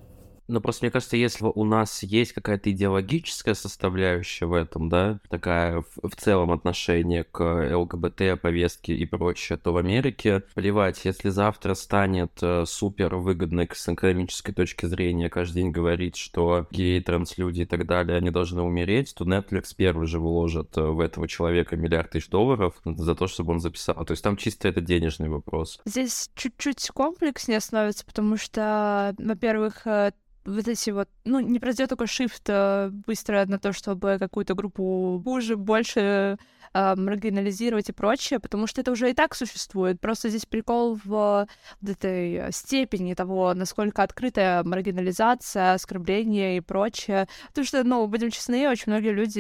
[0.49, 5.81] Ну, просто мне кажется, если у нас есть какая-то идеологическая составляющая в этом, да, такая
[5.81, 7.39] в, в целом отношение к
[7.71, 13.87] ЛГБТ, повестке и прочее, то в Америке плевать, если завтра станет э, супер выгодно с
[13.87, 19.13] экономической точки зрения каждый день говорить, что геи, транслюди и так далее, они должны умереть,
[19.15, 23.53] то Netflix первый же выложит э, в этого человека миллиард тысяч долларов за то, чтобы
[23.53, 24.03] он записал.
[24.03, 25.79] То есть там чисто это денежный вопрос.
[25.85, 30.11] Здесь чуть-чуть комплекснее становится, потому что, во-первых, э,
[30.45, 35.21] вот эти вот, ну, не произойдет такой шифт э, быстро на то, чтобы какую-то группу
[35.23, 36.37] хуже, больше
[36.73, 39.99] э, маргинализировать и прочее, потому что это уже и так существует.
[39.99, 41.47] Просто здесь прикол в,
[41.81, 47.27] в этой степени того, насколько открытая маргинализация, оскорбление и прочее.
[47.49, 49.39] Потому что, ну, будем честны, очень многие люди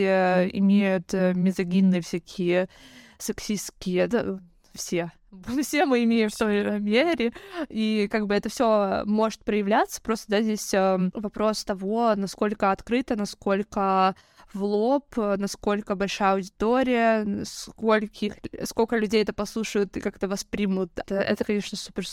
[0.57, 2.69] имеют э, мизогинные всякие
[3.17, 4.39] сексистские, да,
[4.73, 5.11] все.
[5.61, 7.33] Все мы имеем в той мере,
[7.69, 10.01] и как бы это все может проявляться.
[10.01, 14.15] Просто, да, здесь э, вопрос того, насколько открыто, насколько
[14.53, 20.91] в лоб, насколько большая аудитория, скольких, сколько людей это послушают и как-то воспримут.
[20.95, 22.07] Это, это конечно, супер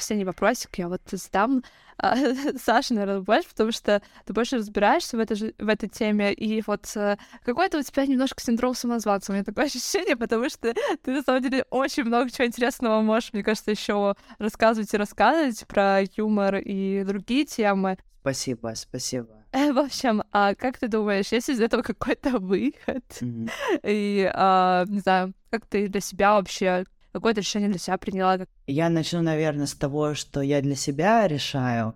[0.00, 1.62] последний вопросик я вот задам
[1.98, 2.16] а,
[2.56, 6.90] Саше, наверное, больше, потому что ты больше разбираешься в, этой, в этой теме, и вот
[6.96, 10.72] а, какой-то у тебя немножко синдром самозванца, у меня такое ощущение, потому что
[11.02, 15.66] ты, на самом деле, очень много чего интересного можешь, мне кажется, еще рассказывать и рассказывать
[15.66, 17.98] про юмор и другие темы.
[18.22, 19.28] Спасибо, спасибо.
[19.52, 23.04] В общем, а как ты думаешь, есть из этого какой-то выход?
[23.20, 23.50] Mm-hmm.
[23.84, 28.38] И, а, не знаю, как ты для себя вообще какое-то решение для себя приняла?
[28.66, 31.94] Я начну, наверное, с того, что я для себя решаю,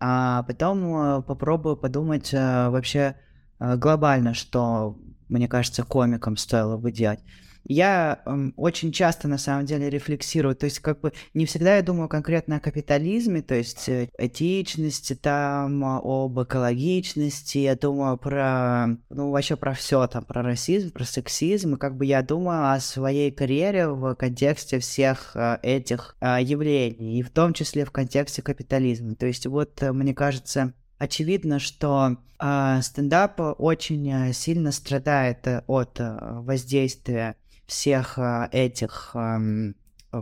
[0.00, 3.16] а потом э, попробую подумать э, вообще
[3.58, 4.98] э, глобально, что,
[5.28, 7.20] мне кажется, комикам стоило бы делать
[7.64, 11.82] я э, очень часто на самом деле рефлексирую, то есть как бы не всегда я
[11.82, 19.30] думаю конкретно о капитализме, то есть э, этичности там, об экологичности, я думаю про, ну
[19.30, 23.30] вообще про все там, про расизм, про сексизм, и как бы я думаю о своей
[23.30, 29.14] карьере в контексте всех э, этих э, явлений, и в том числе в контексте капитализма.
[29.14, 35.98] То есть вот э, мне кажется, очевидно, что э, стендап очень э, сильно страдает от
[35.98, 37.36] воздействия
[37.66, 39.14] всех а, этих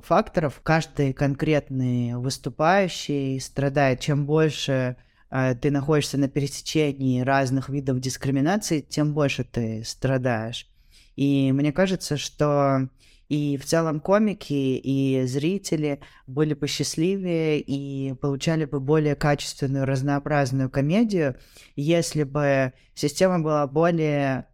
[0.04, 0.60] факторов.
[0.62, 4.00] Каждый конкретный выступающий страдает.
[4.00, 4.96] Чем больше
[5.30, 10.68] а, ты находишься на пересечении разных видов дискриминации, тем больше ты страдаешь.
[11.16, 12.88] И мне кажется, что
[13.30, 20.68] и в целом комики, и зрители были бы счастливее и получали бы более качественную, разнообразную
[20.68, 21.36] комедию,
[21.74, 24.48] если бы система была более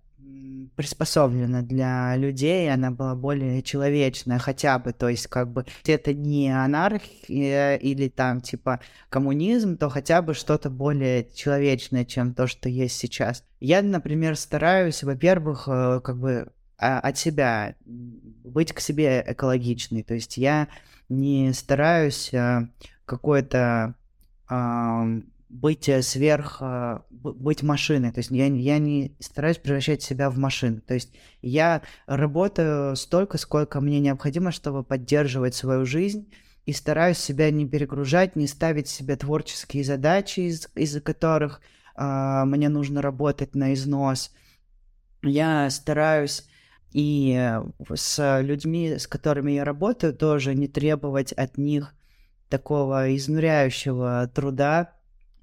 [0.77, 6.51] приспособлена для людей, она была более человечная хотя бы, то есть как бы это не
[6.51, 12.97] анархия или там типа коммунизм, то хотя бы что-то более человечное, чем то, что есть
[12.97, 13.45] сейчас.
[13.59, 20.15] Я, например, стараюсь, во-первых, э, как бы а, от себя быть к себе экологичной, то
[20.15, 20.69] есть я
[21.09, 22.69] не стараюсь э,
[23.05, 23.95] какой-то
[25.49, 28.13] быть э, сверх, э, быть машиной.
[28.13, 30.81] То есть я, я не стараюсь превращать себя в машину.
[30.81, 36.33] То есть я работаю столько, сколько мне необходимо, чтобы поддерживать свою жизнь.
[36.67, 41.63] И стараюсь себя не перегружать, не ставить себе творческие задачи, из- из-за которых
[41.97, 44.33] э, мне нужно работать на износ.
[45.23, 46.47] Я стараюсь
[46.93, 47.63] и э,
[47.95, 51.95] с людьми, с которыми я работаю, тоже не требовать от них
[52.51, 54.93] такого изнуряющего труда,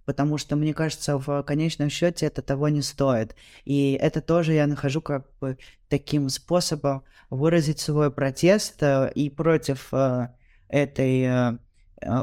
[0.05, 3.35] потому что, мне кажется, в конечном счете это того не стоит.
[3.65, 5.57] И это тоже я нахожу как бы
[5.89, 10.29] таким способом выразить свой протест э, и против э,
[10.69, 11.57] этой э,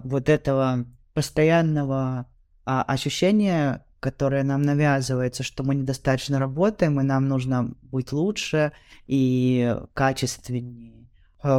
[0.04, 2.26] вот этого постоянного
[2.64, 8.72] а, ощущения, которое нам навязывается, что мы недостаточно работаем, и нам нужно быть лучше
[9.06, 11.08] и качественнее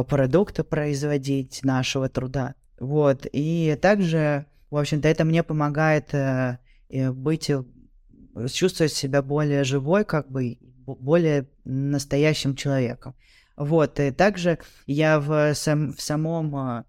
[0.08, 2.54] продукты производить нашего труда.
[2.80, 3.26] Вот.
[3.32, 6.58] И также в общем-то, это мне помогает э,
[6.90, 7.62] быть, э,
[8.52, 13.14] чувствовать себя более живой, как бы более настоящим человеком.
[13.56, 16.84] Вот, и также я в, сам, в самом э,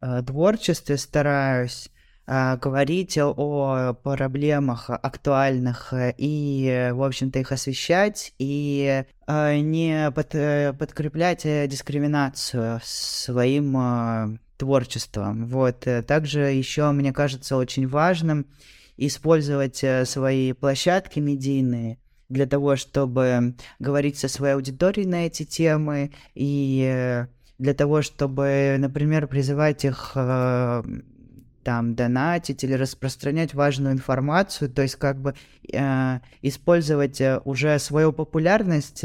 [0.00, 1.90] э творчестве стараюсь
[2.26, 10.72] э, говорить о проблемах актуальных и, в общем-то, их освещать и э, не под, э,
[10.72, 15.46] подкреплять дискриминацию своим э, творчеством.
[15.46, 15.86] Вот.
[15.86, 18.46] Э, также еще, мне кажется, очень важным
[18.98, 21.98] использовать э, свои площадки медийные
[22.28, 27.26] для того, чтобы говорить со своей аудиторией на эти темы и э,
[27.58, 30.12] для того, чтобы, например, призывать их
[31.64, 35.34] там донатить или распространять важную информацию, то есть как бы
[35.72, 39.04] э, использовать уже свою популярность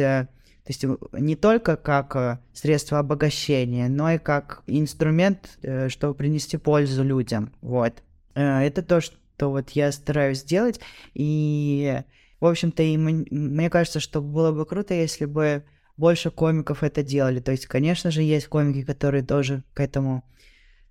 [0.65, 6.55] то есть не только как э, средство обогащения, но и как инструмент, э, чтобы принести
[6.55, 7.51] пользу людям.
[7.61, 8.01] Вот.
[8.33, 10.79] Э, это то, что вот я стараюсь сделать.
[11.13, 12.01] И,
[12.39, 15.65] в общем-то, и мне кажется, что было бы круто, если бы
[15.97, 17.41] больше комиков это делали.
[17.41, 20.23] То есть, конечно же, есть комики, которые тоже к этому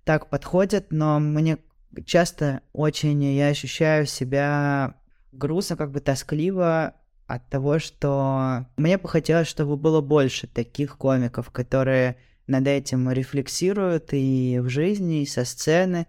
[0.03, 1.57] так подходят, но мне
[2.05, 4.97] часто очень я ощущаю себя
[5.31, 6.93] грустно, как бы тоскливо
[7.27, 12.17] от того, что мне бы хотелось, чтобы было больше таких комиков, которые
[12.47, 16.07] над этим рефлексируют и в жизни, и со сцены,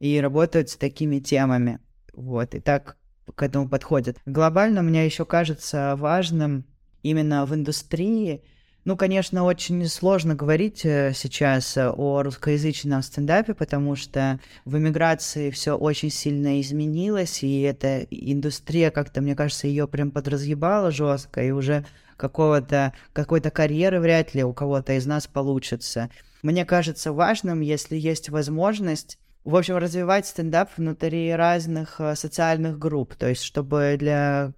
[0.00, 1.78] и работают с такими темами.
[2.12, 2.96] Вот, и так
[3.34, 4.18] к этому подходят.
[4.26, 6.64] Глобально мне еще кажется важным
[7.02, 8.42] именно в индустрии
[8.84, 15.50] ну, конечно, очень сложно говорить э, сейчас э, о русскоязычном стендапе, потому что в эмиграции
[15.50, 21.50] все очень сильно изменилось, и эта индустрия, как-то, мне кажется, ее прям подразъебала жестко, и
[21.50, 21.84] уже
[22.16, 26.10] какого-то, какой-то карьеры вряд ли у кого-то из нас получится.
[26.42, 33.14] Мне кажется важным, если есть возможность в общем, развивать стендап внутри разных э, социальных групп,
[33.14, 34.52] то есть чтобы для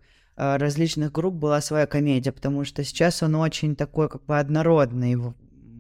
[0.59, 5.17] различных групп была своя комедия, потому что сейчас он очень такой как бы однородный, и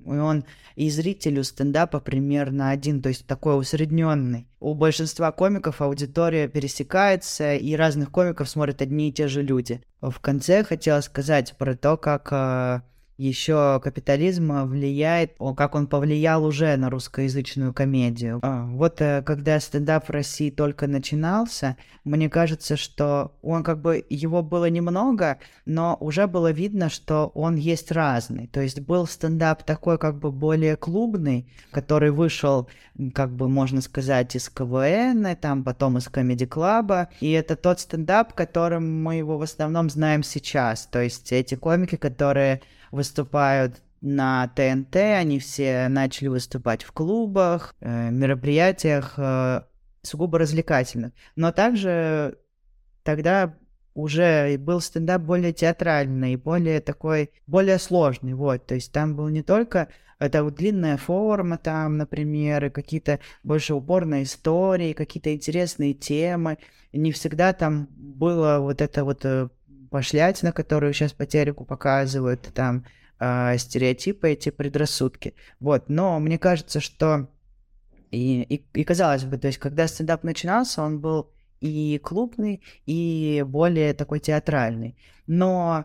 [0.06, 0.44] он
[0.74, 4.48] и зрителю стендапа примерно один, то есть такой усредненный.
[4.60, 9.82] У большинства комиков аудитория пересекается, и разных комиков смотрят одни и те же люди.
[10.00, 12.80] В конце хотела сказать про то, как э,
[13.16, 18.40] еще капитализм влияет, как он повлиял уже на русскоязычную комедию.
[18.42, 24.04] А, вот э, когда стендап в России только начинался, мне кажется, что он как бы,
[24.08, 28.48] его было немного, но уже было видно, что он есть разный.
[28.48, 32.68] То есть был стендап такой как бы более клубный, который вышел,
[33.14, 38.32] как бы можно сказать, из КВН, там потом из Комеди Клаба, и это тот стендап,
[38.32, 40.86] которым мы его в основном знаем сейчас.
[40.86, 42.62] То есть эти комики, которые
[42.93, 49.62] выступают на ТНТ, они все начали выступать в клубах, э, мероприятиях э,
[50.03, 51.12] сугубо развлекательных.
[51.34, 52.38] Но также
[53.03, 53.57] тогда
[53.95, 59.43] уже был стендап более театральный, более такой, более сложный, вот, то есть там был не
[59.43, 59.88] только
[60.18, 66.59] это вот длинная форма там, например, и какие-то больше упорные истории, какие-то интересные темы,
[66.93, 69.49] не всегда там было вот это вот э,
[69.93, 72.84] пошлятина, которую сейчас по телеку показывают, там
[73.20, 75.34] э, стереотипы, эти предрассудки.
[75.61, 77.28] Вот, но мне кажется, что
[78.11, 81.30] и, и, и казалось бы, то есть, когда стендап начинался, он был
[81.61, 84.97] и клубный, и более такой театральный.
[85.26, 85.84] Но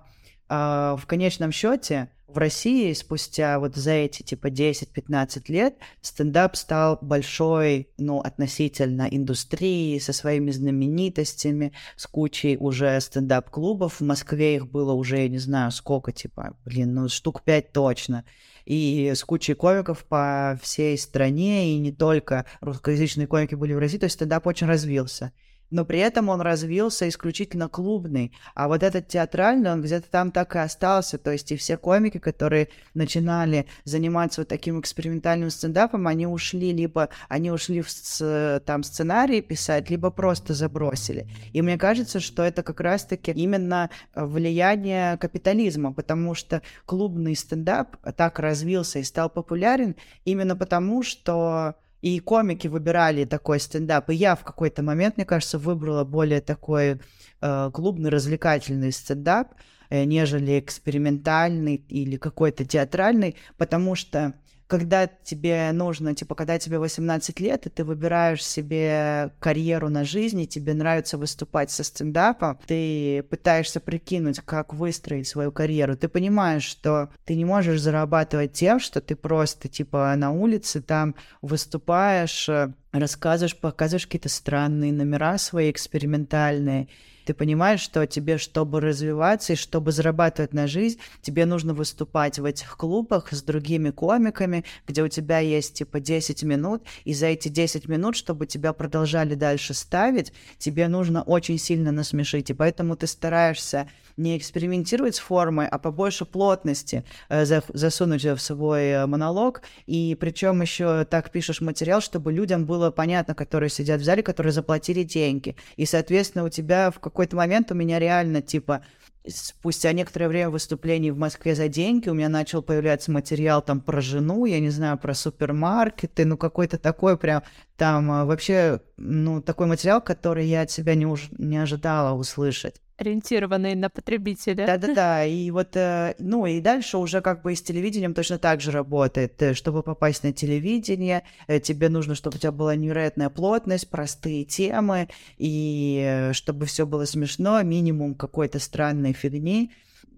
[0.50, 0.54] э,
[0.98, 7.90] в конечном счете в России спустя вот за эти типа 10-15 лет стендап стал большой,
[7.98, 14.00] ну, относительно индустрии, со своими знаменитостями, с кучей уже стендап-клубов.
[14.00, 18.26] В Москве их было уже, я не знаю, сколько, типа, блин, ну, штук 5 точно.
[18.66, 23.98] И с кучей комиков по всей стране, и не только русскоязычные комики были в России,
[23.98, 25.32] то есть стендап очень развился
[25.70, 30.56] но при этом он развился исключительно клубный, а вот этот театральный, он где-то там так
[30.56, 36.28] и остался, то есть и все комики, которые начинали заниматься вот таким экспериментальным стендапом, они
[36.28, 41.28] ушли, либо они ушли в с, там сценарии писать, либо просто забросили.
[41.54, 48.40] И мне кажется, что это как раз-таки именно влияние капитализма, потому что клубный стендап так
[48.40, 49.96] развился и стал популярен
[50.26, 54.10] именно потому, что и комики выбирали такой стендап.
[54.10, 57.00] И я в какой-то момент, мне кажется, выбрала более такой
[57.42, 59.54] э, клубный, развлекательный стендап,
[59.90, 64.34] э, нежели экспериментальный или какой-то театральный, потому что
[64.68, 70.42] когда тебе нужно, типа, когда тебе 18 лет, и ты выбираешь себе карьеру на жизнь,
[70.42, 76.64] и тебе нравится выступать со стендапом, ты пытаешься прикинуть, как выстроить свою карьеру, ты понимаешь,
[76.64, 82.74] что ты не можешь зарабатывать тем, что ты просто, типа, на улице там выступаешь, э,
[82.92, 86.90] рассказываешь, показываешь какие-то странные номера свои экспериментальные,
[87.28, 92.46] ты понимаешь, что тебе, чтобы развиваться и чтобы зарабатывать на жизнь, тебе нужно выступать в
[92.46, 97.50] этих клубах с другими комиками, где у тебя есть типа 10 минут, и за эти
[97.50, 103.08] 10 минут, чтобы тебя продолжали дальше ставить, тебе нужно очень сильно насмешить, и поэтому ты
[103.08, 110.16] стараешься не экспериментировать с формой, а побольше плотности э, засунуть в свой э, монолог, и
[110.18, 115.04] причем еще так пишешь материал, чтобы людям было понятно, которые сидят в зале, которые заплатили
[115.04, 118.84] деньги, и, соответственно, у тебя в каком какой-то момент у меня реально, типа,
[119.28, 124.02] спустя некоторое время выступлений в Москве за деньги у меня начал появляться материал там про
[124.02, 127.42] жену, я не знаю, про супермаркеты, ну какой-то такой прям
[127.76, 132.82] там а, вообще, ну такой материал, который я от себя не, уж, не ожидала услышать
[132.98, 134.66] ориентированные на потребителя.
[134.66, 138.60] Да-да-да, и вот, э, ну и дальше уже как бы и с телевидением точно так
[138.60, 139.42] же работает.
[139.42, 144.46] Э, чтобы попасть на телевидение, э, тебе нужно, чтобы у тебя была невероятная плотность, простые
[144.46, 149.72] темы, и чтобы все было смешно, минимум какой-то странной фигни.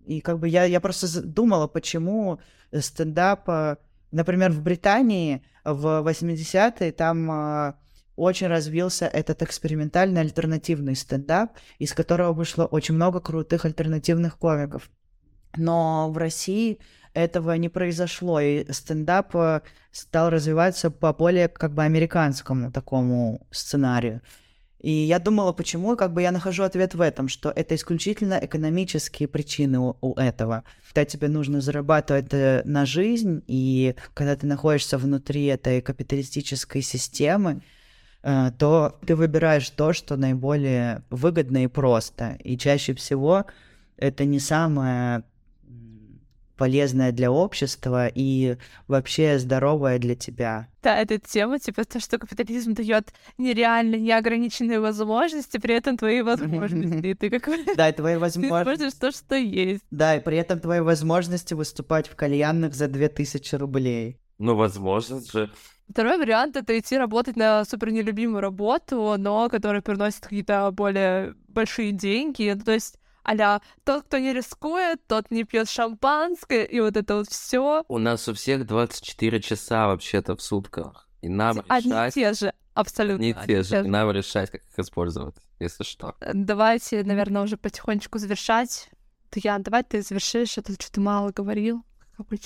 [0.06, 2.40] И как бы я, я просто думала, почему
[2.74, 3.48] стендап,
[4.12, 7.76] например, в Британии в 80-е там
[8.20, 14.90] очень развился этот экспериментальный альтернативный стендап, из которого вышло очень много крутых альтернативных комиков.
[15.56, 16.80] Но в России
[17.14, 19.62] этого не произошло, и стендап э,
[19.92, 24.22] стал развиваться по более как бы американскому такому сценарию.
[24.80, 29.28] И я думала, почему, как бы я нахожу ответ в этом, что это исключительно экономические
[29.28, 30.64] причины у, у этого.
[30.88, 37.62] Когда тебе нужно зарабатывать э, на жизнь, и когда ты находишься внутри этой капиталистической системы,
[38.22, 42.38] то ты выбираешь то, что наиболее выгодно и просто.
[42.44, 43.46] И чаще всего
[43.98, 45.24] это не самое
[46.60, 48.58] полезное для общества и
[48.90, 50.68] вообще здоровое для тебя.
[50.84, 57.08] Да, эта тема, типа, то, что капитализм дает нереально неограниченные возможности, при этом твои возможности.
[57.08, 59.00] И ты какой Да, и твои возможности.
[59.00, 59.84] Ты то, что есть.
[59.90, 64.20] Да, и при этом твои возможности выступать в кальянных за 2000 рублей.
[64.38, 65.50] Ну, возможно же.
[65.90, 71.92] Второй вариант— это идти работать на супер нелюбимую работу, но которая приносит какие-то более большие
[71.92, 72.54] деньги.
[72.56, 77.18] Ну, то есть а тот, кто не рискует, тот не пьет шампанское, и вот это
[77.18, 77.84] вот все.
[77.88, 81.08] У нас у всех 24 часа вообще-то в сутках.
[81.22, 82.14] И нам Одни решать...
[82.14, 83.22] те же, абсолютно.
[83.22, 86.16] Не те же, и нам решать, как их использовать, если что.
[86.34, 88.90] Давайте, наверное, уже потихонечку завершать.
[89.36, 91.84] Ян, давай ты завершишь, а то что ты мало говорил.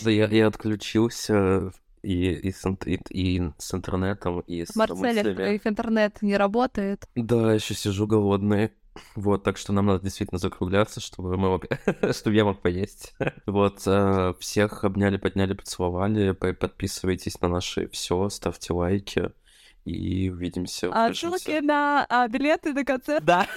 [0.01, 1.71] Да, я, я отключился
[2.03, 7.07] и, и, с, и, и с интернетом, и с Марцель, их интернет не работает.
[7.15, 8.71] Да, еще сижу голодный.
[9.15, 11.65] Вот, так что нам надо действительно закругляться, чтобы мы мог...
[12.15, 13.15] чтобы я мог поесть.
[13.47, 16.33] вот, э, всех обняли, подняли, поцеловали.
[16.33, 19.31] Подписывайтесь на наши все, ставьте лайки.
[19.85, 20.89] И увидимся.
[20.93, 23.25] А ссылки на а, билеты на концерт.
[23.25, 23.47] Да.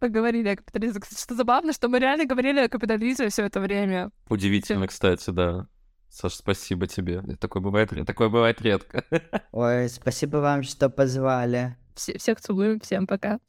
[0.05, 1.01] Поговорили о капитализме.
[1.01, 4.11] Кстати, что забавно, что мы реально говорили о капитализме все это время.
[4.29, 5.67] Удивительно, кстати, да.
[6.09, 7.23] Саш, спасибо тебе.
[7.39, 9.03] Такое бывает, такое бывает редко.
[9.51, 11.75] Ой, спасибо вам, что позвали.
[11.95, 13.39] Все, всех целуем, всем пока.